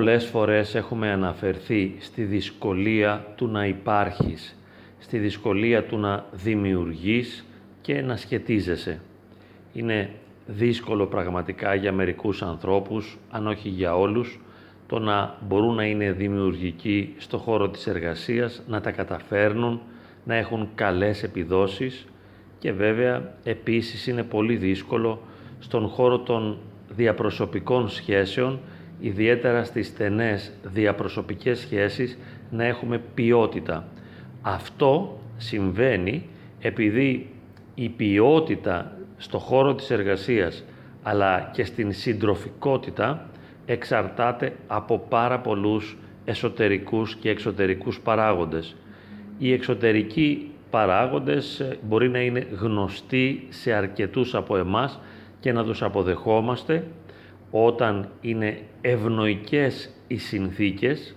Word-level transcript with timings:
Πολλές 0.00 0.24
φορές 0.24 0.74
έχουμε 0.74 1.10
αναφερθεί 1.10 1.94
στη 1.98 2.22
δυσκολία 2.22 3.26
του 3.36 3.46
να 3.46 3.66
υπάρχεις, 3.66 4.58
στη 4.98 5.18
δυσκολία 5.18 5.84
του 5.84 5.98
να 5.98 6.24
δημιουργείς 6.32 7.44
και 7.80 8.02
να 8.02 8.16
σχετίζεσαι. 8.16 9.00
Είναι 9.72 10.10
δύσκολο 10.46 11.06
πραγματικά 11.06 11.74
για 11.74 11.92
μερικούς 11.92 12.42
ανθρώπους, 12.42 13.18
αν 13.30 13.46
όχι 13.46 13.68
για 13.68 13.96
όλους, 13.96 14.40
το 14.86 14.98
να 14.98 15.36
μπορούν 15.40 15.74
να 15.74 15.84
είναι 15.84 16.12
δημιουργικοί 16.12 17.14
στο 17.18 17.38
χώρο 17.38 17.68
της 17.68 17.86
εργασίας, 17.86 18.62
να 18.68 18.80
τα 18.80 18.90
καταφέρνουν, 18.90 19.80
να 20.24 20.34
έχουν 20.34 20.68
καλές 20.74 21.22
επιδόσεις 21.22 22.06
και 22.58 22.72
βέβαια 22.72 23.34
επίσης 23.44 24.06
είναι 24.06 24.22
πολύ 24.22 24.56
δύσκολο 24.56 25.22
στον 25.58 25.88
χώρο 25.88 26.18
των 26.18 26.58
διαπροσωπικών 26.88 27.88
σχέσεων, 27.88 28.60
ιδιαίτερα 29.00 29.64
στις 29.64 29.86
στενές 29.86 30.52
διαπροσωπικές 30.62 31.58
σχέσεις, 31.58 32.18
να 32.50 32.64
έχουμε 32.64 33.00
ποιότητα. 33.14 33.88
Αυτό 34.42 35.20
συμβαίνει 35.36 36.28
επειδή 36.60 37.28
η 37.74 37.88
ποιότητα 37.88 38.96
στο 39.16 39.38
χώρο 39.38 39.74
της 39.74 39.90
εργασίας 39.90 40.64
αλλά 41.02 41.50
και 41.52 41.64
στην 41.64 41.92
συντροφικότητα 41.92 43.28
εξαρτάται 43.66 44.52
από 44.66 44.98
πάρα 45.08 45.38
πολλούς 45.40 45.96
εσωτερικούς 46.24 47.14
και 47.14 47.30
εξωτερικούς 47.30 48.00
παράγοντες. 48.00 48.76
Οι 49.38 49.52
εξωτερικοί 49.52 50.50
παράγοντες 50.70 51.60
ε, 51.60 51.78
μπορεί 51.82 52.08
να 52.08 52.20
είναι 52.20 52.46
γνωστοί 52.60 53.46
σε 53.48 53.72
αρκετούς 53.72 54.34
από 54.34 54.56
εμάς 54.56 55.00
και 55.40 55.52
να 55.52 55.64
τους 55.64 55.82
αποδεχόμαστε 55.82 56.86
όταν 57.50 58.08
είναι 58.20 58.58
ευνοϊκές 58.80 59.90
οι 60.06 60.16
συνθήκες, 60.16 61.14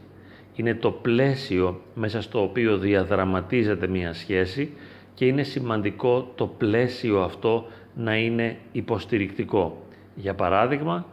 είναι 0.55 0.75
το 0.75 0.91
πλαίσιο 0.91 1.81
μέσα 1.95 2.21
στο 2.21 2.41
οποίο 2.41 2.77
διαδραματίζεται 2.77 3.87
μία 3.87 4.13
σχέση 4.13 4.73
και 5.13 5.25
είναι 5.25 5.43
σημαντικό 5.43 6.31
το 6.35 6.47
πλαίσιο 6.47 7.21
αυτό 7.21 7.65
να 7.95 8.17
είναι 8.17 8.57
υποστηρικτικό. 8.71 9.81
Για 10.15 10.33
παράδειγμα, 10.33 11.05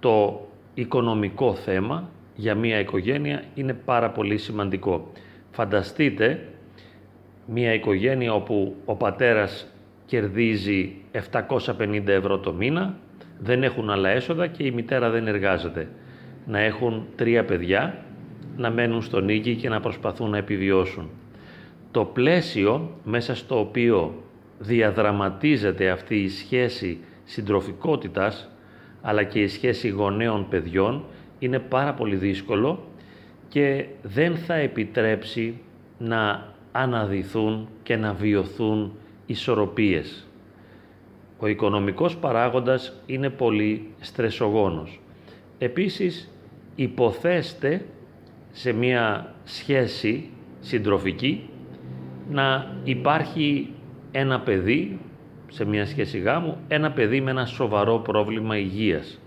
το 0.00 0.46
οικονομικό 0.74 1.54
θέμα 1.54 2.10
για 2.34 2.54
μία 2.54 2.78
οικογένεια 2.78 3.44
είναι 3.54 3.74
πάρα 3.74 4.10
πολύ 4.10 4.38
σημαντικό. 4.38 5.12
Φανταστείτε 5.50 6.48
μία 7.46 7.74
οικογένεια 7.74 8.34
όπου 8.34 8.74
ο 8.84 8.94
πατέρας 8.94 9.66
κερδίζει 10.06 10.94
750 11.12 12.06
ευρώ 12.06 12.38
το 12.38 12.52
μήνα, 12.52 12.96
δεν 13.42 13.62
έχουν 13.62 13.90
άλλα 13.90 14.08
έσοδα 14.08 14.46
και 14.46 14.64
η 14.64 14.70
μητέρα 14.70 15.10
δεν 15.10 15.26
εργάζεται. 15.26 15.88
Να 16.46 16.58
έχουν 16.58 17.06
τρία 17.16 17.44
παιδιά, 17.44 18.04
να 18.56 18.70
μένουν 18.70 19.02
στον 19.02 19.28
οίκη 19.28 19.54
και 19.54 19.68
να 19.68 19.80
προσπαθούν 19.80 20.30
να 20.30 20.36
επιβιώσουν. 20.36 21.10
Το 21.90 22.04
πλαίσιο 22.04 22.98
μέσα 23.04 23.34
στο 23.34 23.58
οποίο 23.58 24.22
διαδραματίζεται 24.58 25.90
αυτή 25.90 26.16
η 26.16 26.28
σχέση 26.28 26.98
συντροφικότητας 27.24 28.50
αλλά 29.02 29.22
και 29.22 29.40
η 29.40 29.48
σχέση 29.48 29.88
γονέων 29.88 30.48
παιδιών 30.48 31.04
είναι 31.38 31.58
πάρα 31.58 31.94
πολύ 31.94 32.16
δύσκολο 32.16 32.84
και 33.48 33.86
δεν 34.02 34.36
θα 34.36 34.54
επιτρέψει 34.54 35.60
να 35.98 36.52
αναδυθούν 36.72 37.68
και 37.82 37.96
να 37.96 38.12
βιωθούν 38.12 38.92
ισορροπίες. 39.26 40.26
Ο 41.42 41.46
οικονομικός 41.46 42.16
παράγοντας 42.16 42.92
είναι 43.06 43.30
πολύ 43.30 43.90
στρεσογόνος. 44.00 45.00
Επίσης, 45.58 46.30
υποθέστε 46.74 47.84
σε 48.50 48.72
μία 48.72 49.34
σχέση 49.44 50.30
συντροφική 50.60 51.48
να 52.30 52.76
υπάρχει 52.84 53.68
ένα 54.12 54.40
παιδί 54.40 54.98
σε 55.48 55.64
μια 55.64 55.86
σχέση 55.86 56.18
γάμου, 56.18 56.56
ένα 56.68 56.90
παιδί 56.90 57.20
με 57.20 57.30
ένα 57.30 57.46
σοβαρό 57.46 57.98
πρόβλημα 57.98 58.58
υγείας. 58.58 59.20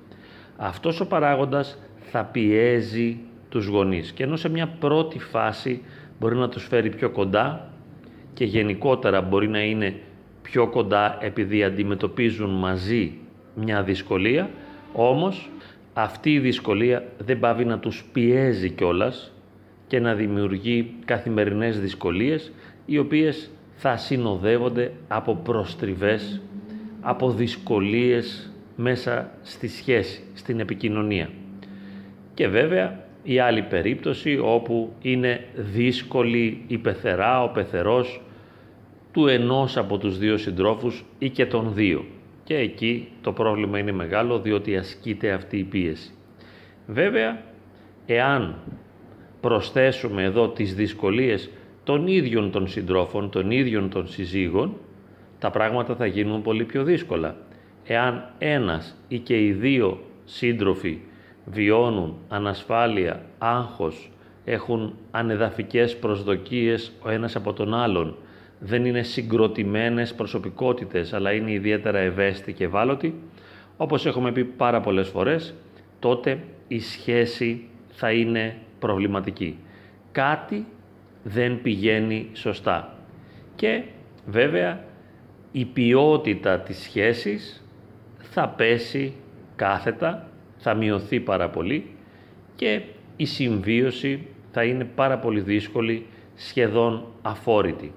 Αυτός 0.58 1.00
ο 1.00 1.08
παράγοντας 1.08 1.80
θα 2.00 2.24
πιέζει 2.26 3.18
τους 3.50 3.66
γονείς 3.66 4.12
και 4.12 4.24
ενώ 4.24 4.36
σε 4.36 4.50
μια 4.50 4.68
πρώτη 4.68 5.20
φάση 5.20 5.82
μπορεί 6.20 6.36
να 6.36 6.50
τους 6.50 6.68
φέρει 6.68 6.90
πιο 6.90 7.10
κοντά 7.10 7.72
και 8.34 8.46
γενικότερα 8.46 9.22
μπορεί 9.22 9.48
να 9.48 9.64
είναι 9.64 10.00
πιο 10.46 10.68
κοντά 10.68 11.18
επειδή 11.22 11.64
αντιμετωπίζουν 11.64 12.50
μαζί 12.50 13.12
μια 13.56 13.84
δυσκολία, 13.84 14.50
όμως 14.94 15.50
αυτή 15.94 16.34
η 16.34 16.40
δυσκολία 16.40 17.04
δεν 17.18 17.40
πάβει 17.40 17.66
να 17.66 17.80
τους 17.80 18.04
πιέζει 18.14 18.70
κιόλας 18.70 19.32
και 19.88 20.00
να 20.00 20.14
δημιουργεί 20.14 20.94
καθημερινές 21.06 21.80
δυσκολίες 21.80 22.52
οι 22.86 22.98
οποίες 22.98 23.50
θα 23.76 23.98
συνοδεύονται 23.98 24.92
από 25.08 25.36
προστριβές, 25.36 26.42
από 27.02 27.32
δυσκολίες 27.32 28.52
μέσα 28.76 29.32
στη 29.42 29.68
σχέση, 29.68 30.24
στην 30.34 30.60
επικοινωνία. 30.60 31.30
Και 32.34 32.48
βέβαια 32.48 33.00
η 33.24 33.40
άλλη 33.40 33.62
περίπτωση 33.62 34.40
όπου 34.44 34.94
είναι 35.02 35.46
δύσκολη 35.56 36.64
η 36.68 36.78
πεθερά, 36.78 37.44
ο 37.44 37.50
πεθερός 37.50 38.22
του 39.16 39.28
ενός 39.28 39.78
από 39.78 39.98
τους 39.98 40.18
δύο 40.18 40.38
συντρόφους 40.38 41.06
ή 41.20 41.30
και 41.30 41.46
των 41.46 41.74
δύο. 41.74 42.06
Και 42.44 42.56
εκεί 42.56 43.08
το 43.22 43.32
πρόβλημα 43.32 43.80
είναι 43.80 43.92
μεγάλο 43.92 44.40
διότι 44.40 44.78
ασκείται 44.78 45.32
αυτή 45.32 45.58
η 45.58 45.64
πίεση. 45.64 46.14
Βέβαια, 46.88 47.42
εάν 48.06 48.56
προσθέσουμε 49.42 50.24
εδώ 50.24 50.50
τις 50.50 50.76
δυσκολίες 50.76 51.50
των 51.84 52.08
ίδιων 52.08 52.52
των 52.52 52.68
συντρόφων, 52.68 53.30
των 53.30 53.52
ίδιων 53.52 53.90
των 53.90 54.08
συζύγων, 54.08 54.74
τα 55.40 55.50
πράγματα 55.50 55.96
θα 55.96 56.06
γίνουν 56.06 56.42
πολύ 56.42 56.64
πιο 56.64 56.84
δύσκολα. 56.84 57.36
Εάν 57.86 58.34
ένας 58.38 58.98
ή 59.08 59.18
και 59.18 59.46
οι 59.46 59.52
δύο 59.52 60.00
σύντροφοι 60.26 61.00
βιώνουν 61.46 62.18
ανασφάλεια, 62.28 63.26
άγχος, 63.38 64.12
έχουν 64.46 64.96
ανεδαφικές 65.12 65.98
προσδοκίες 65.98 66.92
ο 67.04 67.10
ένας 67.10 67.36
από 67.36 67.54
τον 67.54 67.74
άλλον, 67.74 68.16
δεν 68.60 68.86
είναι 68.86 69.02
συγκροτημένες 69.02 70.14
προσωπικότητες, 70.14 71.14
αλλά 71.14 71.32
είναι 71.32 71.52
ιδιαίτερα 71.52 72.00
ευαίσθητοι 72.00 72.54
και 72.54 72.64
ευάλωτοι, 72.64 73.14
όπως 73.78 74.06
έχουμε 74.06 74.32
πει 74.32 74.44
πάρα 74.44 74.82
πολλές 74.82 75.08
φορές, 75.08 75.54
τότε 76.00 76.40
η 76.68 76.80
σχέση 76.80 77.68
θα 77.90 78.12
είναι 78.12 78.58
προβληματική. 78.80 79.58
Κάτι 80.12 80.66
δεν 81.24 81.62
πηγαίνει 81.62 82.30
σωστά. 82.34 82.98
Και 83.56 83.84
βέβαια 84.26 84.84
η 85.52 85.66
ποιότητα 85.66 86.60
της 86.60 86.78
σχέσης 86.78 87.64
θα 88.18 88.50
πέσει 88.50 89.14
κάθετα, 89.56 90.30
θα 90.58 90.74
μειωθεί 90.74 91.20
πάρα 91.20 91.50
πολύ 91.50 91.90
και 92.56 92.82
η 93.16 93.26
συμβίωση 93.26 94.28
θα 94.52 94.64
είναι 94.64 94.84
πάρα 94.84 95.18
πολύ 95.18 95.40
δύσκολη, 95.42 96.06
σχεδόν 96.36 97.06
αφόρητη. 97.22 97.94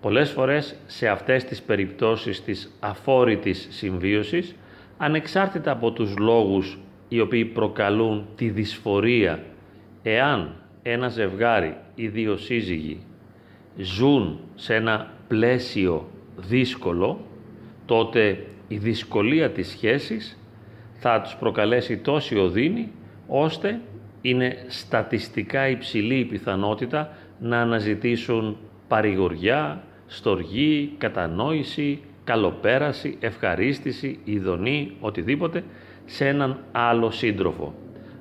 Πολλές 0.00 0.30
φορές 0.30 0.76
σε 0.86 1.08
αυτές 1.08 1.44
τις 1.44 1.62
περιπτώσεις 1.62 2.44
της 2.44 2.76
αφόρητης 2.80 3.68
συμβίωσης, 3.70 4.54
ανεξάρτητα 4.98 5.70
από 5.70 5.92
τους 5.92 6.16
λόγους 6.18 6.78
οι 7.08 7.20
οποίοι 7.20 7.44
προκαλούν 7.44 8.26
τη 8.36 8.48
δυσφορία, 8.48 9.44
εάν 10.02 10.54
ένα 10.82 11.08
ζευγάρι 11.08 11.76
ή 11.94 12.08
δύο 12.08 12.36
σύζυγοι 12.36 13.00
ζουν 13.76 14.40
σε 14.54 14.74
ένα 14.74 15.12
πλαίσιο 15.28 16.08
δύσκολο, 16.36 17.20
τότε 17.86 18.46
η 18.68 18.76
δυσκολία 18.76 19.50
της 19.50 19.68
σχέσης 19.68 20.38
θα 20.92 21.20
τους 21.20 21.34
προκαλέσει 21.34 21.96
τόση 21.96 22.38
οδύνη, 22.38 22.92
ώστε 23.26 23.80
είναι 24.20 24.64
στατιστικά 24.66 25.68
υψηλή 25.68 26.18
η 26.18 26.24
πιθανότητα 26.24 27.12
να 27.38 27.60
αναζητήσουν 27.60 28.56
παρηγοριά, 28.88 29.82
στοργή, 30.12 30.94
κατανόηση, 30.98 32.00
καλοπέραση, 32.24 33.16
ευχαρίστηση, 33.20 34.18
ειδονή, 34.24 34.96
οτιδήποτε, 35.00 35.64
σε 36.04 36.28
έναν 36.28 36.58
άλλο 36.72 37.10
σύντροφο. 37.10 37.74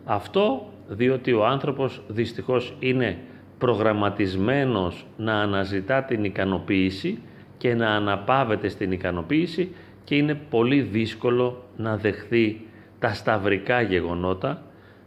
Αυτό 0.06 0.70
διότι 0.88 1.34
ο 1.34 1.46
άνθρωπος 1.46 2.02
δυστυχώς 2.08 2.74
είναι 2.80 3.18
προγραμματισμένος 3.58 5.06
να 5.18 5.34
αναζητά 5.34 6.04
την 6.04 6.24
ικανοποίηση 6.24 7.20
και 7.58 7.74
να 7.74 7.90
αναπαύεται 7.90 8.70
στην 8.70 8.92
ικανοποίηση 8.92 9.72
και 10.04 10.16
είναι 10.16 10.40
πολύ 10.50 10.82
δύσκολο 10.82 11.64
να 11.78 11.98
δεχθεί 11.98 12.62
τα 13.00 13.14
σταυρικά 13.14 13.82
γεγονότα, 13.82 14.64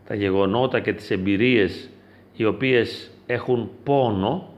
τα 0.07 0.15
γεγονότα 0.15 0.81
και 0.81 0.93
τις 0.93 1.11
εμπειρίες 1.11 1.91
οι 2.37 2.45
οποίες 2.45 3.11
έχουν 3.27 3.71
πόνο, 3.83 4.49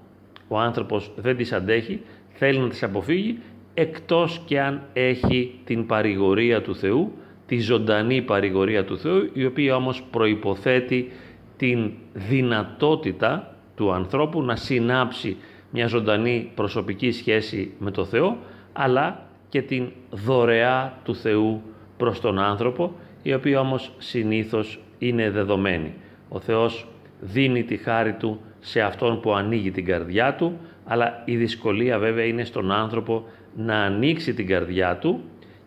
ο 0.49 0.59
άνθρωπος 0.59 1.11
δεν 1.17 1.37
τις 1.37 1.53
αντέχει, 1.53 2.00
θέλει 2.35 2.59
να 2.59 2.69
τις 2.69 2.83
αποφύγει, 2.83 3.39
εκτός 3.75 4.41
και 4.45 4.61
αν 4.61 4.83
έχει 4.93 5.61
την 5.65 5.87
παρηγορία 5.87 6.63
του 6.63 6.77
Θεού, 6.77 7.13
τη 7.47 7.61
ζωντανή 7.61 8.23
παρηγορία 8.23 8.85
του 8.85 8.99
Θεού, 8.99 9.31
η 9.33 9.45
οποία 9.45 9.77
όμως 9.77 10.03
προϋποθέτει 10.11 11.13
την 11.57 11.93
δυνατότητα 12.13 13.57
του 13.75 13.93
ανθρώπου 13.93 14.43
να 14.43 14.57
συνάψει 14.57 15.37
μια 15.71 15.87
ζωντανή 15.87 16.51
προσωπική 16.55 17.11
σχέση 17.11 17.73
με 17.79 17.91
το 17.91 18.05
Θεό, 18.05 18.39
αλλά 18.73 19.27
και 19.49 19.63
την 19.63 19.89
δωρεά 20.11 20.99
του 21.05 21.15
Θεού 21.15 21.63
προς 21.97 22.21
τον 22.21 22.39
άνθρωπο, 22.39 22.93
η 23.23 23.35
οποία 23.35 23.61
όμως 23.61 23.93
συνήθως 23.99 24.81
είναι 24.99 25.31
δεδομένη. 25.31 25.95
Ο 26.29 26.41
Θεός 26.41 26.87
δίνει 27.21 27.65
τη 27.65 27.77
χάρη 27.77 28.13
Του 28.13 28.41
σε 28.66 28.81
αυτόν 28.81 29.20
που 29.20 29.34
ανοίγει 29.34 29.70
την 29.70 29.84
καρδιά 29.84 30.34
Του, 30.34 30.58
αλλά 30.84 31.22
η 31.25 31.37
δυσκολία 31.37 31.99
βέβαια 31.99 32.25
είναι 32.25 32.44
στον 32.44 32.72
άνθρωπο 32.72 33.25
να 33.56 33.76
ανοίξει 33.76 34.34
την 34.34 34.46
καρδιά 34.46 34.96
Του 34.96 35.20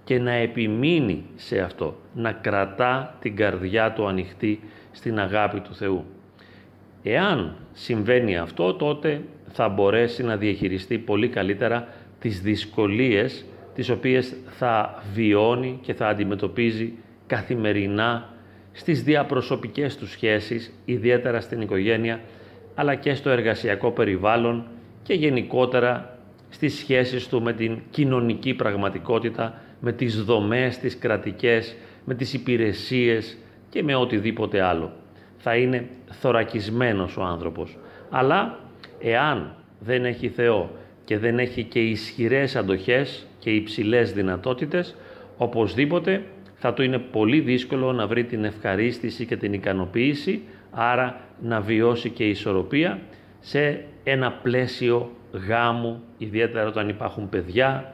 και 0.04 0.20
να 0.20 0.32
επιμείνει 0.32 1.26
σε 1.36 1.60
αυτό, 1.60 1.96
να 2.14 2.32
κρατά 2.32 3.18
την 3.22 3.36
καρδιά 3.36 3.94
Του 3.94 4.08
ανοιχτή 4.08 4.60
στην 4.92 5.20
αγάπη 5.20 5.60
του 5.60 5.76
Θεού. 5.76 6.06
Εάν 7.04 7.56
συμβαίνει 7.74 8.38
αυτό, 8.38 8.74
τότε 8.74 9.22
θα 9.52 9.70
μπορέσει 9.70 10.24
να 10.24 10.38
διαχειριστεί 10.38 10.98
πολύ 10.98 11.28
καλύτερα 11.28 11.88
τις 12.20 12.42
δυσκολίες 12.42 13.46
τις 13.76 13.90
οποίες 13.90 14.36
θα 14.46 15.04
βιώνει 15.14 15.80
και 15.82 15.94
θα 15.94 16.08
αντιμετωπίζει 16.08 16.94
καθημερινά 17.28 18.30
στις 18.72 19.04
διαπροσωπικές 19.04 19.98
του 19.98 20.08
σχέσεις, 20.08 20.74
ιδιαίτερα 20.86 21.42
στην 21.42 21.62
οικογένεια, 21.62 22.20
αλλά 22.80 22.96
και 22.96 23.14
στο 23.14 23.30
εργασιακό 23.30 23.92
περιβάλλον 23.92 24.66
και 25.04 25.14
γενικότερα 25.14 26.18
στις 26.50 26.78
σχέσεις 26.78 27.28
του 27.28 27.42
με 27.42 27.54
την 27.54 27.80
κοινωνική 27.90 28.54
πραγματικότητα, 28.54 29.62
με 29.80 29.92
τις 29.92 30.24
δομές, 30.24 30.78
τις 30.78 30.98
κρατικές, 30.98 31.76
με 32.06 32.14
τις 32.14 32.34
υπηρεσίες 32.34 33.38
και 33.70 33.84
με 33.84 33.96
οτιδήποτε 33.96 34.62
άλλο. 34.62 34.92
Θα 35.38 35.56
είναι 35.56 35.88
θωρακισμένος 36.10 37.18
ο 37.18 37.24
άνθρωπος. 37.24 37.78
Αλλά 38.10 38.60
εάν 39.00 39.56
δεν 39.80 40.06
έχει 40.06 40.30
Θεό 40.30 40.72
και 41.06 41.18
δεν 41.18 41.40
έχει 41.40 41.64
και 41.64 41.80
ισχυρές 41.80 42.56
αντοχές 42.56 43.28
και 43.40 43.50
υψηλές 43.50 44.14
δυνατότητες, 44.14 44.96
οπωσδήποτε 45.38 46.24
θα 46.56 46.74
του 46.74 46.82
είναι 46.82 46.98
πολύ 47.00 47.40
δύσκολο 47.40 47.94
να 47.94 48.08
βρει 48.08 48.24
την 48.24 48.44
ευχαρίστηση 48.44 49.26
και 49.26 49.38
την 49.38 49.54
ικανοποίηση, 49.54 50.42
άρα 50.72 51.20
να 51.42 51.62
βιώσει 51.62 52.10
και 52.10 52.30
ισορροπία 52.30 53.00
σε 53.40 53.86
ένα 54.04 54.32
πλαίσιο 54.32 55.12
γάμου, 55.48 56.04
ιδιαίτερα 56.18 56.68
όταν 56.68 56.90
υπάρχουν 56.90 57.30
παιδιά, 57.30 57.94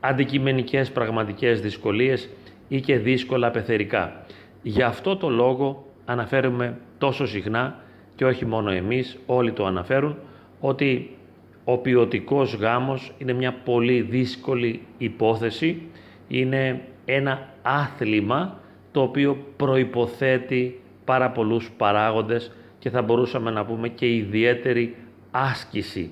αντικειμενικές 0.00 0.90
πραγματικές 0.90 1.60
δυσκολίες 1.60 2.28
ή 2.68 2.80
και 2.80 2.98
δύσκολα 2.98 3.50
πεθερικά. 3.50 4.24
Γι' 4.62 4.82
αυτό 4.82 5.16
το 5.16 5.28
λόγο 5.28 5.86
αναφέρουμε 6.04 6.78
τόσο 6.98 7.26
συχνά 7.26 7.80
και 8.14 8.24
όχι 8.24 8.46
μόνο 8.46 8.70
εμείς, 8.70 9.18
όλοι 9.26 9.52
το 9.52 9.66
αναφέρουν, 9.66 10.16
ότι 10.60 11.16
ο 11.64 11.78
ποιοτικός 11.78 12.54
γάμος 12.54 13.12
είναι 13.18 13.32
μια 13.32 13.52
πολύ 13.64 14.00
δύσκολη 14.00 14.82
υπόθεση, 14.98 15.82
είναι 16.28 16.80
ένα 17.04 17.48
άθλημα 17.62 18.60
το 18.92 19.02
οποίο 19.02 19.36
προϋποθέτει 19.56 20.80
πάρα 21.08 21.30
πολλούς 21.30 21.70
παράγοντες 21.76 22.52
και 22.78 22.90
θα 22.90 23.02
μπορούσαμε 23.02 23.50
να 23.50 23.64
πούμε 23.64 23.88
και 23.88 24.14
ιδιαίτερη 24.14 24.96
άσκηση. 25.30 26.10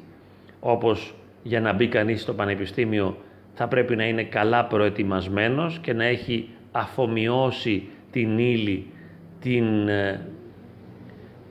Όπως 0.60 1.14
για 1.42 1.60
να 1.60 1.72
μπει 1.72 1.88
κανείς 1.88 2.22
στο 2.22 2.32
πανεπιστήμιο 2.34 3.16
θα 3.54 3.68
πρέπει 3.68 3.96
να 3.96 4.04
είναι 4.04 4.22
καλά 4.24 4.64
προετοιμασμένος 4.64 5.78
και 5.78 5.92
να 5.92 6.04
έχει 6.04 6.48
αφομοιώσει 6.72 7.88
την 8.10 8.38
ύλη 8.38 8.86
την, 9.40 9.88
ε, 9.88 10.26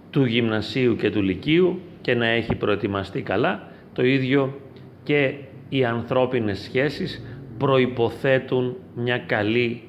του 0.10 0.26
γυμνασίου 0.26 0.96
και 0.96 1.10
του 1.12 1.22
λυκείου 1.22 1.80
και 2.02 2.16
να 2.16 2.26
έχει 2.26 2.56
προετοιμαστεί 2.56 3.22
καλά. 3.22 3.72
Το 3.94 4.04
ίδιο 4.04 4.60
και 5.04 5.34
οι 5.70 5.86
ανθρώπινες 5.86 6.60
σχέσεις 6.60 7.26
προϋποθέτουν 7.58 8.76
μια 8.96 9.18
καλή 9.18 9.82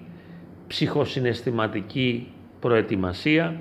ψυχοσυναισθηματική 0.67 2.27
προετοιμασία, 2.67 3.61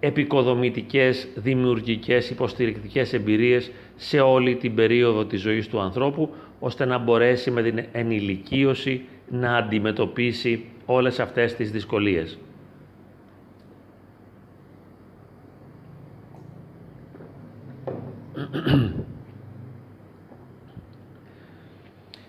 επικοδομητικές, 0.00 1.28
δημιουργικές, 1.34 2.30
υποστηρικτικές 2.30 3.12
εμπειρίες 3.12 3.70
σε 3.96 4.20
όλη 4.20 4.56
την 4.56 4.74
περίοδο 4.74 5.24
της 5.24 5.40
ζωής 5.40 5.68
του 5.68 5.80
ανθρώπου, 5.80 6.34
ώστε 6.60 6.84
να 6.84 6.98
μπορέσει 6.98 7.50
με 7.50 7.62
την 7.62 7.84
ενηλικίωση 7.92 9.04
να 9.28 9.56
αντιμετωπίσει 9.56 10.64
όλες 10.86 11.20
αυτές 11.20 11.54
τις 11.54 11.70
δυσκολίες. 11.70 12.38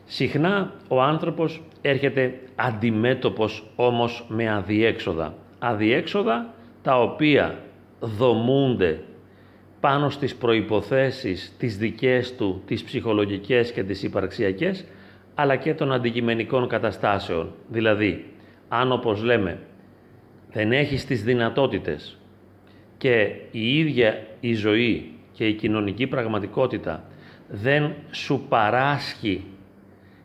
Συχνά 0.06 0.74
ο 0.88 1.02
άνθρωπος 1.02 1.62
έρχεται 1.82 2.40
αντιμέτωπος 2.56 3.72
όμως 3.76 4.26
με 4.30 4.50
αδιέξοδα. 4.50 5.45
Αδιέξοδα 5.68 6.54
τα 6.82 7.02
οποία 7.02 7.60
δομούνται 8.00 9.00
πάνω 9.80 10.10
στις 10.10 10.36
προϋποθέσεις 10.36 11.56
τις 11.58 11.78
δικές 11.78 12.36
του, 12.36 12.62
τις 12.66 12.84
ψυχολογικές 12.84 13.72
και 13.72 13.84
τις 13.84 14.04
υπαρξιακές, 14.04 14.86
αλλά 15.36 15.56
και 15.56 15.74
των 15.74 15.92
αντικειμενικών 15.92 16.68
καταστάσεων. 16.68 17.54
Δηλαδή, 17.68 18.26
αν 18.68 18.92
όπως 18.92 19.24
λέμε 19.24 19.60
δεν 20.52 20.72
έχεις 20.72 21.06
τις 21.06 21.24
δυνατότητες 21.24 22.18
και 22.98 23.36
η 23.52 23.78
ίδια 23.78 24.28
η 24.40 24.54
ζωή 24.54 25.12
και 25.32 25.48
η 25.48 25.54
κοινωνική 25.54 26.08
πραγματικότητα 26.08 27.04
δεν 27.50 27.94
σου 28.12 28.46
παράσχει 28.50 29.44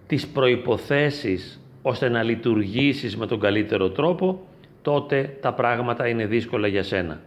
τις 0.06 0.26
προϋποθέσεις 0.26 1.64
ώστε 1.82 2.08
να 2.08 2.22
λειτουργήσεις 2.22 3.16
με 3.16 3.26
τον 3.26 3.40
καλύτερο 3.40 3.90
τρόπο, 3.90 4.44
τότε 4.82 5.37
τα 5.41 5.53
πράγματα 5.53 6.09
είναι 6.09 6.27
δύσκολα 6.27 6.67
για 6.67 6.82
σένα. 6.82 7.21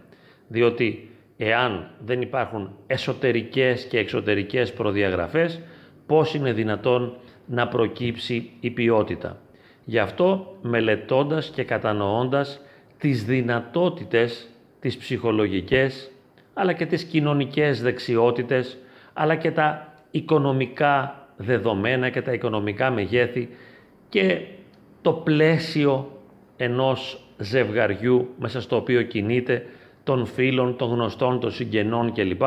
Διότι 0.48 1.10
εάν 1.36 1.90
δεν 2.04 2.20
υπάρχουν 2.20 2.76
εσωτερικές 2.86 3.84
και 3.84 3.98
εξωτερικές 3.98 4.72
προδιαγραφές, 4.72 5.60
πώς 6.06 6.34
είναι 6.34 6.52
δυνατόν 6.52 7.16
να 7.46 7.68
προκύψει 7.68 8.50
η 8.60 8.70
ποιότητα. 8.70 9.40
Γι' 9.84 9.98
αυτό 9.98 10.56
μελετώντας 10.62 11.50
και 11.50 11.64
κατανοώντας 11.64 12.60
τις 12.98 13.24
δυνατότητες, 13.24 14.48
τις 14.80 14.96
ψυχολογικές, 14.96 16.10
αλλά 16.54 16.72
και 16.72 16.86
τις 16.86 17.04
κοινωνικές 17.04 17.82
δεξιότητες, 17.82 18.78
αλλά 19.12 19.34
και 19.34 19.50
τα 19.50 19.94
οικονομικά 20.10 21.26
δεδομένα 21.36 22.10
και 22.10 22.22
τα 22.22 22.32
οικονομικά 22.32 22.90
μεγέθη 22.90 23.48
και 24.08 24.40
το 25.02 25.12
πλαίσιο 25.12 26.20
ενός 26.56 27.23
ζευγαριού 27.44 28.28
μέσα 28.38 28.60
στο 28.60 28.76
οποίο 28.76 29.02
κινείται 29.02 29.66
των 30.04 30.26
φίλων, 30.26 30.76
των 30.76 30.90
γνωστών, 30.90 31.40
των 31.40 31.50
συγγενών 31.50 32.12
κλπ. 32.12 32.42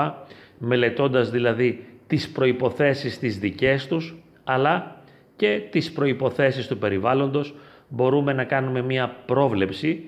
Μελετώντας 0.58 1.30
δηλαδή 1.30 1.86
τις 2.08 2.30
προϋποθέσεις 2.30 3.20
τις 3.20 3.39
δικές 3.39 3.88
τους, 3.88 4.16
αλλά 4.44 5.01
και 5.36 5.62
τις 5.70 5.92
προϋποθέσεις 5.92 6.68
του 6.68 6.77
περιβάλλοντος, 6.77 7.56
μπορούμε 7.89 8.34
να 8.34 8.44
κάνουμε 8.44 8.82
μία 8.82 9.16
πρόβλεψη 9.25 10.04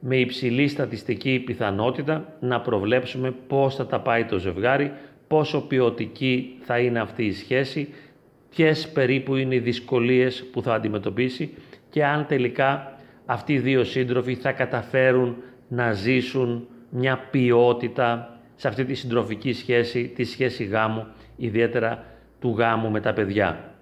με 0.00 0.16
υψηλή 0.16 0.68
στατιστική 0.68 1.42
πιθανότητα 1.46 2.36
να 2.40 2.60
προβλέψουμε 2.60 3.34
πώς 3.46 3.74
θα 3.74 3.86
τα 3.86 4.00
πάει 4.00 4.24
το 4.24 4.38
ζευγάρι, 4.38 4.92
πόσο 5.28 5.60
ποιοτική 5.60 6.56
θα 6.60 6.78
είναι 6.78 7.00
αυτή 7.00 7.24
η 7.24 7.32
σχέση 7.32 7.88
ποιες 8.56 8.88
περίπου 8.88 9.36
είναι 9.36 9.54
οι 9.54 9.58
δυσκολίες 9.58 10.44
που 10.52 10.62
θα 10.62 10.74
αντιμετωπίσει 10.74 11.54
και 11.90 12.04
αν 12.04 12.26
τελικά 12.26 12.95
αυτοί 13.26 13.52
οι 13.52 13.58
δύο 13.58 13.84
σύντροφοι 13.84 14.34
θα 14.34 14.52
καταφέρουν 14.52 15.36
να 15.68 15.92
ζήσουν 15.92 16.68
μια 16.90 17.18
ποιότητα 17.30 18.38
σε 18.54 18.68
αυτή 18.68 18.84
τη 18.84 18.94
συντροφική 18.94 19.52
σχέση, 19.52 20.08
τη 20.08 20.24
σχέση 20.24 20.64
γάμου, 20.64 21.06
ιδιαίτερα 21.36 22.04
του 22.40 22.54
γάμου 22.58 22.90
με 22.90 23.00
τα 23.00 23.12
παιδιά. 23.12 23.74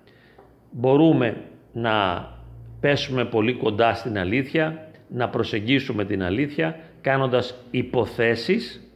Μπορούμε 0.70 1.36
να 1.72 2.26
πέσουμε 2.80 3.24
πολύ 3.24 3.54
κοντά 3.54 3.94
στην 3.94 4.18
αλήθεια, 4.18 4.88
να 5.08 5.28
προσεγγίσουμε 5.28 6.04
την 6.04 6.22
αλήθεια, 6.22 6.78
κάνοντας 7.00 7.54
υποθέσεις, 7.70 8.92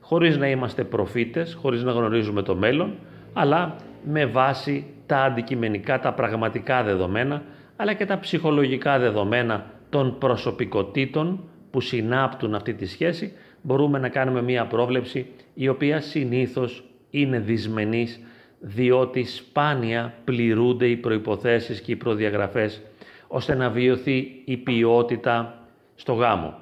χωρίς 0.00 0.36
να 0.36 0.48
είμαστε 0.48 0.84
προφήτες, 0.84 1.54
χωρίς 1.54 1.82
να 1.82 1.92
γνωρίζουμε 1.92 2.42
το 2.42 2.54
μέλλον, 2.56 2.94
αλλά 3.32 3.76
με 4.04 4.26
βάση 4.26 4.86
τα 5.06 5.18
αντικειμενικά, 5.18 6.00
τα 6.00 6.12
πραγματικά 6.12 6.82
δεδομένα, 6.82 7.42
αλλά 7.76 7.92
και 7.92 8.06
τα 8.06 8.18
ψυχολογικά 8.18 8.98
δεδομένα 8.98 9.66
των 9.92 10.18
προσωπικότητων 10.18 11.44
που 11.70 11.80
συνάπτουν 11.80 12.54
αυτή 12.54 12.74
τη 12.74 12.86
σχέση, 12.86 13.32
μπορούμε 13.62 13.98
να 13.98 14.08
κάνουμε 14.08 14.42
μία 14.42 14.66
πρόβλεψη 14.66 15.26
η 15.54 15.68
οποία 15.68 16.00
συνήθως 16.00 16.84
είναι 17.10 17.38
δυσμενής 17.38 18.20
διότι 18.60 19.24
σπάνια 19.24 20.14
πληρούνται 20.24 20.86
οι 20.86 20.96
προϋποθέσεις 20.96 21.80
και 21.80 21.92
οι 21.92 21.96
προδιαγραφές 21.96 22.82
ώστε 23.26 23.54
να 23.54 23.70
βιωθεί 23.70 24.42
η 24.44 24.56
ποιότητα 24.56 25.66
στο 25.94 26.12
γάμο. 26.12 26.54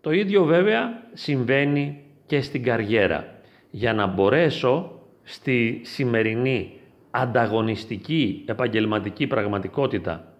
Το 0.00 0.10
ίδιο 0.10 0.44
βέβαια 0.44 1.02
συμβαίνει 1.12 2.00
και 2.26 2.40
στην 2.40 2.62
καριέρα. 2.62 3.26
Για 3.70 3.94
να 3.94 4.06
μπορέσω 4.06 5.00
στη 5.22 5.80
σημερινή 5.84 6.72
ανταγωνιστική 7.10 8.42
επαγγελματική 8.46 9.26
πραγματικότητα 9.26 10.34